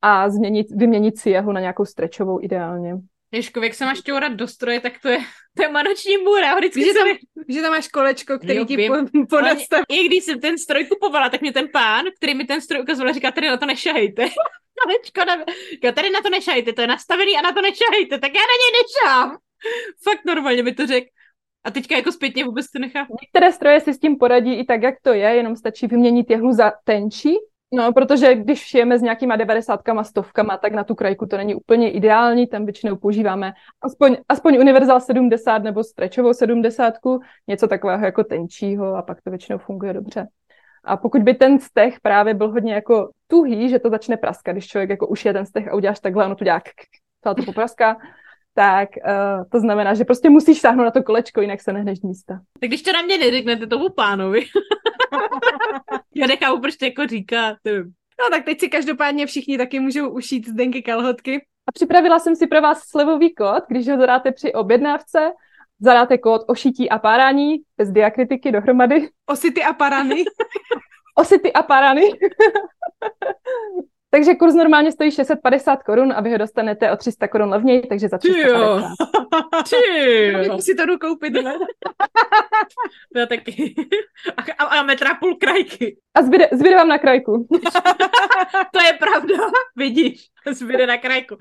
a 0.01 0.29
změnit, 0.29 0.67
vyměnit 0.71 1.19
si 1.19 1.29
jeho 1.29 1.53
na 1.53 1.59
nějakou 1.59 1.85
strečovou 1.85 2.41
ideálně. 2.41 2.97
Ježko, 3.33 3.63
jak 3.63 3.73
se 3.73 3.85
máš 3.85 3.97
šťourat 3.97 4.33
do 4.33 4.47
stroje, 4.47 4.79
tak 4.79 4.99
to 5.01 5.09
je, 5.09 5.19
to 5.57 5.63
je 5.63 5.69
manoční 5.69 6.17
můra. 6.17 6.55
Vždycky 6.55 6.85
že 6.85 6.93
tam, 6.93 7.07
se... 7.07 7.17
že 7.49 7.61
tam 7.61 7.71
máš 7.71 7.87
kolečko, 7.87 8.37
který 8.37 8.55
Jo, 8.55 8.65
ti 8.65 8.77
po, 8.87 8.95
ponastaví. 9.29 9.83
I 9.89 10.05
když 10.07 10.23
jsem 10.23 10.39
ten 10.39 10.57
stroj 10.57 10.85
kupovala, 10.85 11.29
tak 11.29 11.41
mě 11.41 11.53
ten 11.53 11.67
pán, 11.73 12.05
který 12.17 12.35
mi 12.35 12.45
ten 12.45 12.61
stroj 12.61 12.81
ukazoval, 12.81 13.13
říká, 13.13 13.31
tady 13.31 13.47
na 13.47 13.57
to 13.57 13.65
nešahejte. 13.65 14.29
Kolečko, 14.83 15.25
na... 15.25 15.45
říká, 15.71 15.91
tady 15.91 16.09
na 16.09 16.21
to 16.21 16.29
nešahejte, 16.29 16.73
to 16.73 16.81
je 16.81 16.87
nastavený 16.87 17.37
a 17.37 17.41
na 17.41 17.51
to 17.51 17.61
nešahejte, 17.61 18.19
tak 18.19 18.31
já 18.33 18.41
na 18.41 18.55
něj 18.61 18.71
nešám. 18.81 19.37
Fakt 20.03 20.25
normálně 20.25 20.63
mi 20.63 20.73
to 20.73 20.87
řekl. 20.87 21.07
A 21.63 21.71
teďka 21.71 21.95
jako 21.95 22.11
zpětně 22.11 22.45
vůbec 22.45 22.71
to 22.71 22.79
nechápu. 22.79 23.15
Některé 23.21 23.51
stroje 23.51 23.79
si 23.79 23.93
s 23.93 23.99
tím 23.99 24.17
poradí 24.17 24.53
i 24.53 24.65
tak, 24.65 24.83
jak 24.83 24.95
to 25.01 25.13
je, 25.13 25.27
jenom 25.35 25.55
stačí 25.55 25.87
vyměnit 25.87 26.29
jehlu 26.29 26.53
za 26.53 26.71
tenčí. 26.83 27.37
No, 27.75 27.93
protože 27.93 28.35
když 28.35 28.59
šijeme 28.59 28.99
s 28.99 29.01
nějakýma 29.01 29.35
90 29.35 29.81
stovkama, 30.03 30.57
tak 30.57 30.73
na 30.73 30.83
tu 30.83 30.95
krajku 30.95 31.25
to 31.25 31.37
není 31.37 31.55
úplně 31.55 31.91
ideální, 31.91 32.47
tam 32.47 32.65
většinou 32.65 32.95
používáme 32.95 33.53
aspoň, 33.81 34.17
aspoň 34.29 34.57
Universal 34.57 34.99
70 34.99 35.57
nebo 35.57 35.83
stretchovou 35.83 36.33
70, 36.33 36.93
něco 37.47 37.67
takového 37.67 38.05
jako 38.05 38.23
tenčího 38.23 38.95
a 38.95 39.01
pak 39.01 39.21
to 39.21 39.29
většinou 39.29 39.57
funguje 39.57 39.93
dobře. 39.93 40.27
A 40.83 40.97
pokud 40.97 41.21
by 41.21 41.33
ten 41.33 41.59
steh 41.59 41.99
právě 42.01 42.33
byl 42.33 42.51
hodně 42.51 42.73
jako 42.73 43.09
tuhý, 43.27 43.69
že 43.69 43.79
to 43.79 43.89
začne 43.89 44.17
praskat, 44.17 44.55
když 44.55 44.67
člověk 44.67 44.89
jako 44.89 45.07
ušije 45.07 45.33
ten 45.33 45.45
steh 45.45 45.67
a 45.67 45.75
uděláš 45.75 45.99
takhle, 45.99 46.25
ono 46.25 46.35
to 46.35 46.43
dělá 46.43 46.61
celá 47.23 47.35
to 47.35 47.43
popraská, 47.43 47.97
tak 48.53 48.89
uh, 49.07 49.45
to 49.51 49.59
znamená, 49.59 49.93
že 49.93 50.05
prostě 50.05 50.29
musíš 50.29 50.59
sáhnout 50.59 50.83
na 50.83 50.91
to 50.91 51.03
kolečko, 51.03 51.41
jinak 51.41 51.61
se 51.61 51.73
nehneš 51.73 51.99
z 51.99 52.03
místa. 52.03 52.39
Tak 52.59 52.69
když 52.69 52.81
to 52.81 52.91
na 52.91 53.01
mě 53.01 53.17
neřeknete 53.17 53.67
tomu 53.67 53.89
pánovi. 53.89 54.45
Já 56.15 56.27
nechápu, 56.27 56.61
proč 56.61 56.75
to 56.75 56.85
jako 56.85 57.07
říká. 57.07 57.57
No 58.21 58.29
tak 58.31 58.45
teď 58.45 58.59
si 58.59 58.69
každopádně 58.69 59.25
všichni 59.25 59.57
taky 59.57 59.79
můžou 59.79 60.09
ušít 60.09 60.47
zdenky 60.47 60.81
kalhotky. 60.81 61.45
A 61.67 61.71
připravila 61.71 62.19
jsem 62.19 62.35
si 62.35 62.47
pro 62.47 62.61
vás 62.61 62.79
slevový 62.87 63.33
kód, 63.35 63.63
když 63.67 63.87
ho 63.87 63.97
zadáte 63.97 64.31
při 64.31 64.53
objednávce, 64.53 65.31
zadáte 65.79 66.17
kód 66.17 66.41
ošití 66.47 66.89
a 66.89 66.99
párání, 66.99 67.55
bez 67.77 67.91
diakritiky 67.91 68.51
dohromady, 68.51 69.09
Osity 69.25 69.63
a 69.63 69.73
parany. 69.73 70.23
osity 71.15 71.53
a 71.53 71.63
párany. 71.63 72.09
Takže 74.13 74.35
kurz 74.35 74.53
normálně 74.53 74.91
stojí 74.91 75.11
650 75.11 75.83
korun 75.83 76.13
a 76.15 76.21
vy 76.21 76.31
ho 76.31 76.37
dostanete 76.37 76.91
o 76.91 76.97
300 76.97 77.27
korun 77.27 77.49
levněji, 77.49 77.81
takže 77.81 78.09
za 78.09 78.17
350. 78.17 78.87
Ty 79.69 80.47
jo. 80.47 80.61
si 80.61 80.75
to 80.75 80.85
jdu 80.85 80.97
koupit, 80.97 81.33
ne? 81.33 81.41
Já 83.15 83.25
taky. 83.25 83.75
A, 84.37 84.63
a, 84.63 84.79
a 84.79 84.83
metra 84.83 85.13
půl 85.13 85.35
krajky. 85.35 85.97
A 86.15 86.21
zbyde, 86.21 86.49
zbyde 86.51 86.75
vám 86.75 86.87
na 86.87 86.97
krajku. 86.97 87.47
To 88.73 88.81
je 88.81 88.93
pravda, 88.93 89.35
vidíš, 89.75 90.21
zbyde 90.51 90.87
na 90.87 90.97
krajku. 90.97 91.37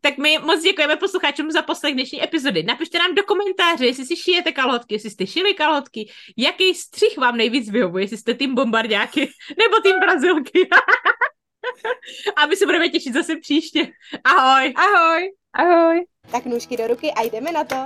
Tak 0.00 0.18
my 0.18 0.38
moc 0.38 0.62
děkujeme 0.62 0.96
posluchačům 0.96 1.50
za 1.50 1.62
poslech 1.62 1.94
dnešní 1.94 2.24
epizody. 2.24 2.62
Napište 2.62 2.98
nám 2.98 3.14
do 3.14 3.22
komentáře, 3.22 3.86
jestli 3.86 4.04
si 4.04 4.16
šijete 4.16 4.52
kalhotky, 4.52 4.94
jestli 4.94 5.10
jste 5.10 5.26
šili 5.26 5.54
kalhotky, 5.54 6.08
jaký 6.36 6.74
střih 6.74 7.18
vám 7.18 7.36
nejvíc 7.36 7.70
vyhovuje, 7.70 8.04
jestli 8.04 8.16
jste 8.16 8.34
tým 8.34 8.54
bombardáky 8.54 9.30
nebo 9.58 9.80
tým 9.82 10.00
brazilky. 10.00 10.68
A 12.36 12.46
my 12.46 12.56
se 12.56 12.66
budeme 12.66 12.88
těšit 12.88 13.14
zase 13.14 13.36
příště. 13.36 13.88
Ahoj! 14.24 14.74
Ahoj! 14.76 15.32
Ahoj! 15.52 16.04
Tak 16.30 16.44
nůžky 16.44 16.76
do 16.76 16.86
ruky 16.86 17.12
a 17.12 17.22
jdeme 17.22 17.52
na 17.52 17.64
to. 17.64 17.76